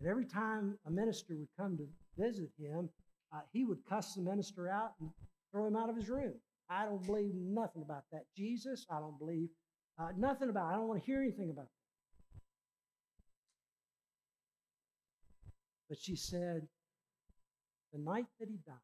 And 0.00 0.08
every 0.08 0.26
time 0.26 0.78
a 0.86 0.90
minister 0.90 1.34
would 1.36 1.48
come 1.58 1.76
to 1.76 1.86
visit 2.18 2.50
him, 2.58 2.88
uh, 3.32 3.40
he 3.52 3.64
would 3.64 3.78
cuss 3.88 4.14
the 4.14 4.22
minister 4.22 4.68
out 4.68 4.92
and 5.00 5.10
throw 5.50 5.66
him 5.66 5.76
out 5.76 5.90
of 5.90 5.96
his 5.96 6.08
room. 6.08 6.34
I 6.70 6.84
don't 6.84 7.04
believe 7.04 7.34
nothing 7.34 7.82
about 7.82 8.04
that. 8.12 8.24
Jesus, 8.36 8.86
I 8.90 8.98
don't 8.98 9.18
believe 9.18 9.48
uh, 9.98 10.08
nothing 10.16 10.48
about 10.48 10.70
it. 10.70 10.74
I 10.74 10.76
don't 10.76 10.88
want 10.88 11.00
to 11.00 11.06
hear 11.06 11.20
anything 11.20 11.50
about 11.50 11.64
that. 11.64 11.70
But 15.88 15.98
she 16.00 16.16
said, 16.16 16.66
the 17.92 17.98
night 17.98 18.26
that 18.40 18.48
he 18.48 18.58
died, 18.66 18.74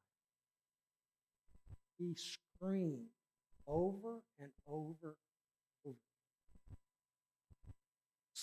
he 1.99 2.15
screamed 2.15 3.09
over 3.67 4.21
and 4.39 4.51
over. 4.69 5.17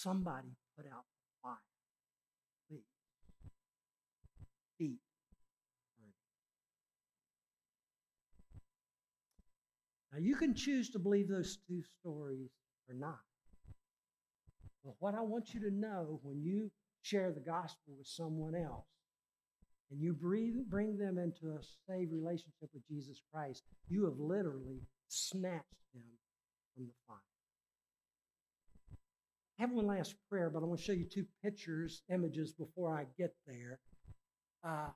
Somebody 0.02 0.50
put 0.78 0.86
out 0.86 1.06
fire. 1.42 1.56
Please. 2.70 2.84
Deep. 4.78 5.00
Now, 10.14 10.20
you 10.20 10.36
can 10.36 10.54
choose 10.54 10.92
to 10.92 11.00
believe 11.00 11.28
those 11.28 11.58
two 11.68 11.82
stories 12.00 12.52
or 12.88 12.96
not. 12.96 13.20
But 14.86 14.94
what 15.00 15.16
I 15.16 15.22
want 15.22 15.54
you 15.56 15.60
to 15.62 15.72
know 15.72 16.20
when 16.22 16.44
you 16.44 16.72
share 17.02 17.32
the 17.32 17.40
gospel 17.40 17.96
with 17.98 18.08
someone 18.08 18.54
else 18.54 18.86
and 19.90 20.00
you 20.00 20.14
bring 20.14 20.98
them 20.98 21.18
into 21.18 21.56
a 21.56 21.64
saved 21.90 22.12
relationship 22.14 22.70
with 22.72 22.88
Jesus 22.88 23.20
Christ, 23.34 23.64
you 23.90 24.06
have 24.06 24.20
literally 24.20 24.82
snatched 25.08 25.92
them 25.94 26.04
from 26.76 26.86
the 26.86 26.94
fire. 27.08 27.18
I 29.58 29.64
have 29.64 29.72
one 29.72 29.88
last 29.88 30.16
prayer, 30.30 30.52
but 30.52 30.62
I 30.62 30.66
want 30.66 30.80
to 30.80 30.86
show 30.86 30.92
you 30.92 31.06
two 31.06 31.26
pictures, 31.44 32.04
images 32.14 32.54
before 32.54 32.96
I 32.96 33.06
get 33.18 33.34
there. 33.48 33.80
Uh, 34.64 34.90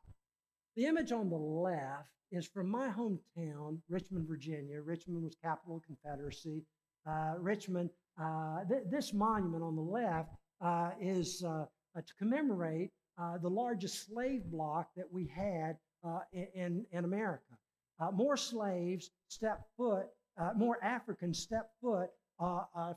the 0.76 0.86
image 0.86 1.12
on 1.12 1.32
the 1.32 1.36
left 1.36 2.10
is 2.32 2.46
from 2.46 2.70
my 2.70 2.88
hometown, 2.88 3.80
Richmond, 3.90 4.28
Virginia. 4.28 4.80
Richmond 4.82 5.24
was 5.24 5.36
capital 5.44 5.78
of 5.78 5.84
Confederacy. 5.84 6.64
Uh, 7.08 7.34
Richmond, 7.40 7.90
uh, 8.22 8.60
th- 8.70 8.84
this 8.92 9.14
monument 9.14 9.64
on 9.64 9.76
the 9.76 9.82
left 9.82 10.30
uh, 10.64 10.92
is 11.02 11.44
uh, 11.44 11.66
to 11.96 12.14
commemorate 12.20 12.92
uh, 13.20 13.40
the 13.40 13.50
largest 13.50 14.06
slave 14.06 14.44
block 14.46 14.90
that 14.96 15.12
we 15.12 15.26
had 15.26 15.78
in, 16.34 16.86
in 16.92 17.04
America. 17.04 17.56
more 18.14 18.38
slaves 18.38 19.10
stepped 19.28 19.66
foot, 19.76 20.06
more 20.56 20.84
Africans 20.84 21.40
stepped 21.40 21.74
foot 21.82 22.10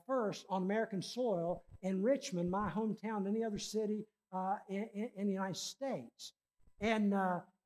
first 0.07 0.47
on 0.49 0.63
American 0.63 1.03
soil 1.03 1.63
in 1.83 2.03
Richmond, 2.03 2.51
my 2.51 2.71
hometown, 2.71 3.29
any 3.29 3.45
other 3.45 3.59
city 3.59 4.07
in, 4.69 5.11
in, 5.17 5.27
the 5.27 5.33
United 5.33 5.57
States. 5.57 6.33
And 6.81 7.15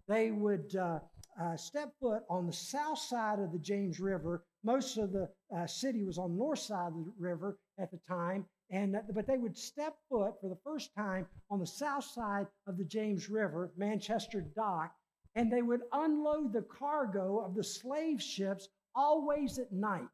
they 0.08 0.30
would 0.30 0.74
uh, 0.74 1.00
uh, 1.40 1.56
step 1.56 1.92
foot 2.00 2.22
on 2.28 2.46
the 2.46 2.52
south 2.52 2.98
side 2.98 3.38
of 3.38 3.52
the 3.52 3.58
James 3.58 4.00
River. 4.00 4.42
Most 4.64 4.96
of 4.96 5.12
the 5.12 5.28
uh, 5.54 5.66
city 5.66 6.02
was 6.02 6.18
on 6.18 6.32
the 6.32 6.38
north 6.38 6.58
side 6.58 6.88
of 6.88 6.94
the 6.94 7.12
river 7.18 7.58
at 7.78 7.90
the 7.90 8.00
time, 8.08 8.46
and 8.70 8.96
but 9.14 9.26
they 9.26 9.36
would 9.36 9.56
step 9.56 9.96
foot 10.08 10.32
for 10.40 10.48
the 10.48 10.58
first 10.64 10.94
time 10.96 11.26
on 11.50 11.60
the 11.60 11.66
south 11.66 12.04
side 12.04 12.46
of 12.66 12.76
the 12.76 12.84
James 12.84 13.28
River, 13.28 13.70
Manchester 13.76 14.40
Dock, 14.56 14.92
and 15.36 15.52
they 15.52 15.62
would 15.62 15.82
unload 15.92 16.52
the 16.52 16.62
cargo 16.62 17.38
of 17.38 17.54
the 17.54 17.64
slave 17.64 18.20
ships 18.20 18.68
always 18.94 19.58
at 19.58 19.70
night. 19.70 20.08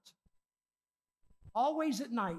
Always 1.55 2.01
at 2.01 2.11
night. 2.11 2.37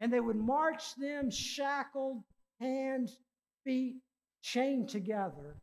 And 0.00 0.12
they 0.12 0.20
would 0.20 0.36
march 0.36 0.94
them 0.96 1.30
shackled, 1.30 2.22
hands, 2.60 3.16
feet, 3.64 3.96
chained 4.42 4.88
together 4.88 5.56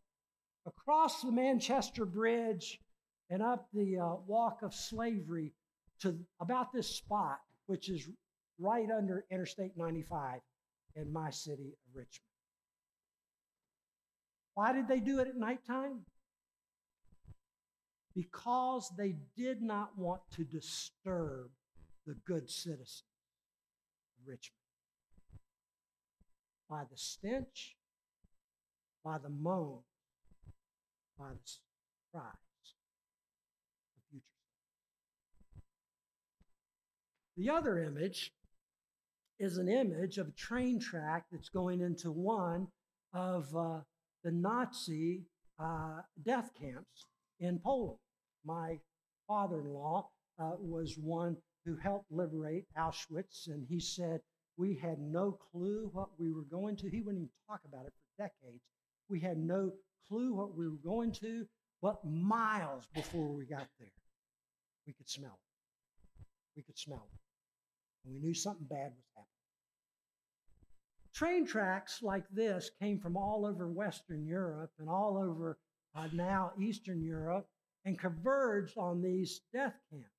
across 0.65 1.22
the 1.22 1.32
Manchester 1.32 2.06
Bridge 2.06 2.80
and 3.30 3.42
up 3.42 3.68
the 3.74 3.98
uh, 3.98 4.15
walk 4.28 4.62
of 4.63 4.74
slavery 4.74 5.54
to 6.02 6.18
about 6.39 6.72
this 6.72 6.88
spot, 6.88 7.39
which 7.68 7.89
is 7.89 8.10
right 8.58 8.89
under 8.89 9.26
Interstate 9.32 9.78
95 9.78 10.39
in 10.96 11.12
my 11.12 11.30
city 11.30 11.74
of 11.74 11.96
Richmond. 11.96 12.24
Why 14.56 14.74
did 14.74 14.88
they 14.88 15.00
do 15.00 15.20
it 15.20 15.28
at 15.28 15.38
nighttime? 15.38 16.00
Because 18.15 18.92
they 18.98 19.15
did 19.38 19.62
not 19.62 19.98
want 19.98 20.22
to 20.36 20.44
disturb 20.44 21.50
the 22.06 22.16
good 22.26 22.50
citizen 22.50 23.06
of 24.20 24.28
Richmond. 24.28 24.56
By 26.70 26.84
the 26.90 26.98
stench, 26.98 27.76
by 29.04 29.18
the 29.18 29.30
moan, 29.30 29.80
by 31.18 31.30
the 31.30 31.52
cries 32.12 32.34
of 33.98 34.04
future. 34.10 34.26
The 37.38 37.50
other 37.50 37.84
image 37.84 38.32
is 39.40 39.58
an 39.58 39.70
image 39.70 40.18
of 40.18 40.28
a 40.28 40.32
train 40.32 40.80
track 40.80 41.26
that's 41.32 41.50
going 41.50 41.82
into 41.82 42.12
one 42.12 42.68
of 43.14 43.56
uh, 43.56 43.80
the 44.24 44.32
Nazi 44.32 45.24
uh, 45.58 46.02
death 46.24 46.52
camps 46.60 47.06
in 47.40 47.60
Poland. 47.60 48.00
My 48.46 48.80
father 49.28 49.62
in 49.62 49.74
law 49.74 50.10
uh, 50.40 50.52
was 50.60 50.98
one 50.98 51.38
who 51.65 51.76
helped 51.76 52.12
liberate 52.12 52.65
Auschwitz, 52.78 53.48
and 53.48 53.65
he 53.67 53.80
said, 53.80 54.22
We 54.58 54.75
had 54.75 55.00
no 55.00 55.38
clue 55.52 55.90
what 55.92 56.10
we 56.19 56.31
were 56.31 56.46
going 56.50 56.75
to. 56.77 56.90
He 56.90 57.02
wouldn't 57.02 57.23
even 57.23 57.29
talk 57.48 57.62
about 57.65 57.86
it 57.86 57.94
for 57.94 58.23
decades. 58.23 58.63
We 59.10 59.19
had 59.19 59.38
no 59.38 59.73
clue 60.08 60.34
what 60.34 60.56
we 60.56 60.67
were 60.67 60.79
going 60.84 61.12
to, 61.13 61.46
but 61.81 62.04
miles 62.06 62.88
before 62.94 63.29
we 63.29 63.46
got 63.46 63.67
there, 63.79 63.92
we 64.86 64.94
could 64.94 65.10
smell 65.10 65.40
it. 65.40 66.25
We 66.56 66.63
could 66.63 66.77
smell 66.77 67.08
it. 67.12 67.19
And 68.06 68.13
we 68.13 68.19
knew 68.19 68.34
something 68.34 68.67
bad 68.67 68.92
was 68.96 69.06
happening. 69.15 69.29
Train 71.13 71.46
tracks 71.46 72.02
like 72.02 72.23
this 72.31 72.71
came 72.79 73.00
from 73.00 73.17
all 73.17 73.46
over 73.46 73.67
Western 73.67 74.25
Europe 74.25 74.71
and 74.79 74.90
all 74.90 75.17
over 75.17 75.58
uh, 75.96 76.08
now 76.13 76.52
Eastern 76.60 77.02
Europe 77.04 77.48
and 77.86 77.98
converged 77.98 78.77
on 78.77 79.02
these 79.02 79.42
death 79.54 79.75
camps. 79.90 80.19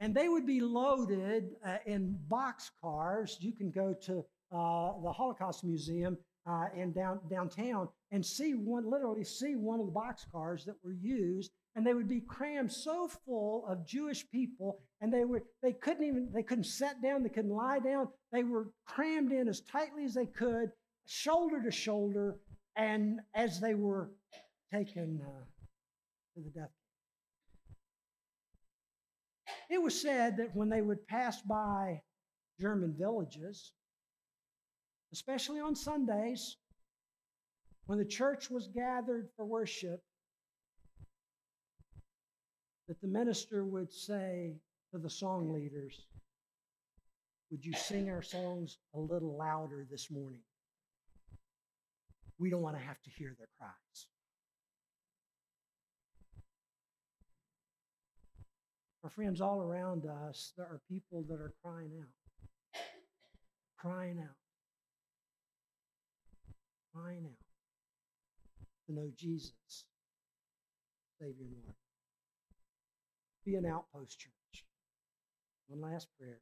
And 0.00 0.14
they 0.14 0.28
would 0.28 0.46
be 0.46 0.60
loaded 0.60 1.56
uh, 1.64 1.78
in 1.86 2.18
box 2.28 2.70
cars. 2.80 3.38
You 3.40 3.52
can 3.52 3.70
go 3.70 3.94
to 4.02 4.24
uh, 4.52 4.92
the 5.02 5.12
Holocaust 5.12 5.64
Museum 5.64 6.18
uh, 6.46 6.66
in 6.76 6.92
down, 6.92 7.20
downtown 7.28 7.88
and 8.12 8.24
see 8.24 8.52
one, 8.52 8.88
literally 8.88 9.24
see 9.24 9.56
one 9.56 9.80
of 9.80 9.86
the 9.86 9.92
box 9.92 10.26
cars 10.30 10.64
that 10.64 10.76
were 10.84 10.92
used, 10.92 11.50
and 11.74 11.86
they 11.86 11.94
would 11.94 12.08
be 12.08 12.20
crammed 12.20 12.72
so 12.72 13.08
full 13.08 13.66
of 13.68 13.86
Jewish 13.86 14.28
people, 14.30 14.80
and 15.00 15.12
they 15.12 15.24
were 15.24 15.42
they 15.62 15.72
couldn't 15.72 16.04
even 16.04 16.30
they 16.32 16.42
couldn't 16.42 16.64
sit 16.64 17.02
down, 17.02 17.22
they 17.22 17.28
couldn't 17.28 17.50
lie 17.50 17.80
down. 17.80 18.08
They 18.32 18.44
were 18.44 18.70
crammed 18.86 19.32
in 19.32 19.48
as 19.48 19.60
tightly 19.60 20.04
as 20.04 20.14
they 20.14 20.26
could, 20.26 20.70
shoulder 21.06 21.62
to 21.62 21.70
shoulder, 21.70 22.36
and 22.76 23.20
as 23.34 23.60
they 23.60 23.74
were 23.74 24.10
taken 24.72 25.20
uh, 25.22 25.44
to 26.34 26.44
the 26.44 26.50
death. 26.50 26.70
It 29.68 29.82
was 29.82 30.00
said 30.00 30.36
that 30.36 30.54
when 30.54 30.68
they 30.68 30.82
would 30.82 31.06
pass 31.06 31.42
by 31.42 32.02
German 32.60 32.94
villages, 32.96 33.72
especially 35.12 35.60
on 35.60 35.74
Sundays, 35.74 36.56
when 37.86 37.98
the 37.98 38.04
church 38.04 38.50
was 38.50 38.68
gathered 38.68 39.28
for 39.36 39.44
worship, 39.44 40.02
that 42.88 43.00
the 43.00 43.08
minister 43.08 43.64
would 43.64 43.92
say 43.92 44.54
to 44.92 44.98
the 44.98 45.10
song 45.10 45.52
leaders, 45.52 46.06
Would 47.50 47.64
you 47.64 47.72
sing 47.72 48.08
our 48.10 48.22
songs 48.22 48.78
a 48.94 49.00
little 49.00 49.36
louder 49.36 49.86
this 49.90 50.10
morning? 50.10 50.42
We 52.38 52.50
don't 52.50 52.62
want 52.62 52.76
to 52.76 52.82
have 52.82 53.00
to 53.02 53.10
hear 53.10 53.34
their 53.38 53.48
cries. 53.58 54.06
Our 59.06 59.10
friends 59.10 59.40
all 59.40 59.62
around 59.62 60.04
us, 60.04 60.52
there 60.56 60.66
are 60.66 60.80
people 60.90 61.24
that 61.28 61.36
are 61.36 61.52
crying 61.62 61.92
out, 62.00 62.80
crying 63.78 64.18
out, 64.18 64.34
crying 66.92 67.24
out 67.24 67.46
to 68.88 68.92
know 68.92 69.08
Jesus, 69.16 69.52
Savior 71.20 71.44
and 71.44 71.52
Lord. 71.62 71.76
Be 73.44 73.54
an 73.54 73.64
outpost 73.64 74.18
church. 74.18 74.64
One 75.68 75.88
last 75.88 76.08
prayer, 76.18 76.40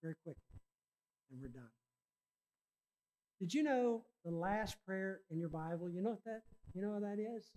very 0.00 0.14
quickly, 0.22 0.60
and 1.32 1.40
we're 1.40 1.48
done. 1.48 1.72
Did 3.40 3.52
you 3.52 3.64
know 3.64 4.04
the 4.24 4.30
last 4.30 4.76
prayer 4.86 5.22
in 5.32 5.40
your 5.40 5.48
Bible? 5.48 5.90
You 5.90 6.02
know 6.02 6.10
what 6.10 6.24
that? 6.24 6.42
You 6.72 6.82
know 6.82 6.90
what 6.90 7.02
that 7.02 7.18
is? 7.18 7.50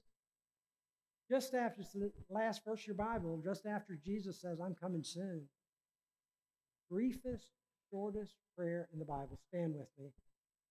Just 1.34 1.56
after 1.56 1.82
the 1.96 2.12
last 2.30 2.62
verse 2.64 2.82
of 2.82 2.86
your 2.86 2.96
Bible, 2.96 3.42
just 3.44 3.66
after 3.66 3.98
Jesus 4.06 4.40
says, 4.40 4.60
I'm 4.64 4.76
coming 4.76 5.04
soon. 5.04 5.42
Briefest, 6.92 7.48
shortest 7.90 8.36
prayer 8.56 8.88
in 8.94 9.00
the 9.00 9.06
Bible. 9.06 9.40
Stand 9.50 9.74
with 9.74 9.88
me, 9.98 10.12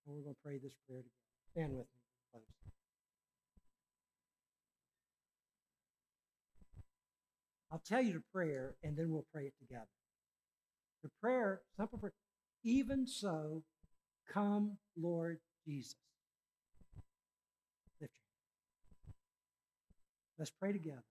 and 0.07 0.15
we're 0.15 0.23
going 0.23 0.37
to 0.37 0.41
pray 0.45 0.61
this 0.63 0.75
prayer 0.87 1.01
together. 1.01 1.11
Stand 1.51 1.73
with 1.73 1.87
me. 1.87 2.01
Close. 2.31 2.45
I'll 7.73 7.83
tell 7.85 8.01
you 8.01 8.13
the 8.13 8.23
prayer, 8.33 8.77
and 8.85 8.97
then 8.97 9.11
we'll 9.11 9.27
pray 9.33 9.47
it 9.47 9.55
together. 9.59 9.89
The 11.03 11.11
prayer, 11.21 11.63
simple 11.77 11.99
prayer, 11.99 12.13
even 12.63 13.09
so, 13.09 13.65
come, 14.33 14.77
Lord 14.97 15.41
Jesus. 15.67 15.97
Lift 18.01 18.13
your 18.13 18.29
Let's 20.39 20.51
pray 20.51 20.73
together. 20.73 21.05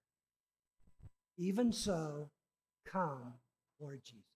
Even 1.37 1.71
so, 1.71 2.29
come, 2.85 3.33
Lord 3.79 4.01
Jesus. 4.03 4.30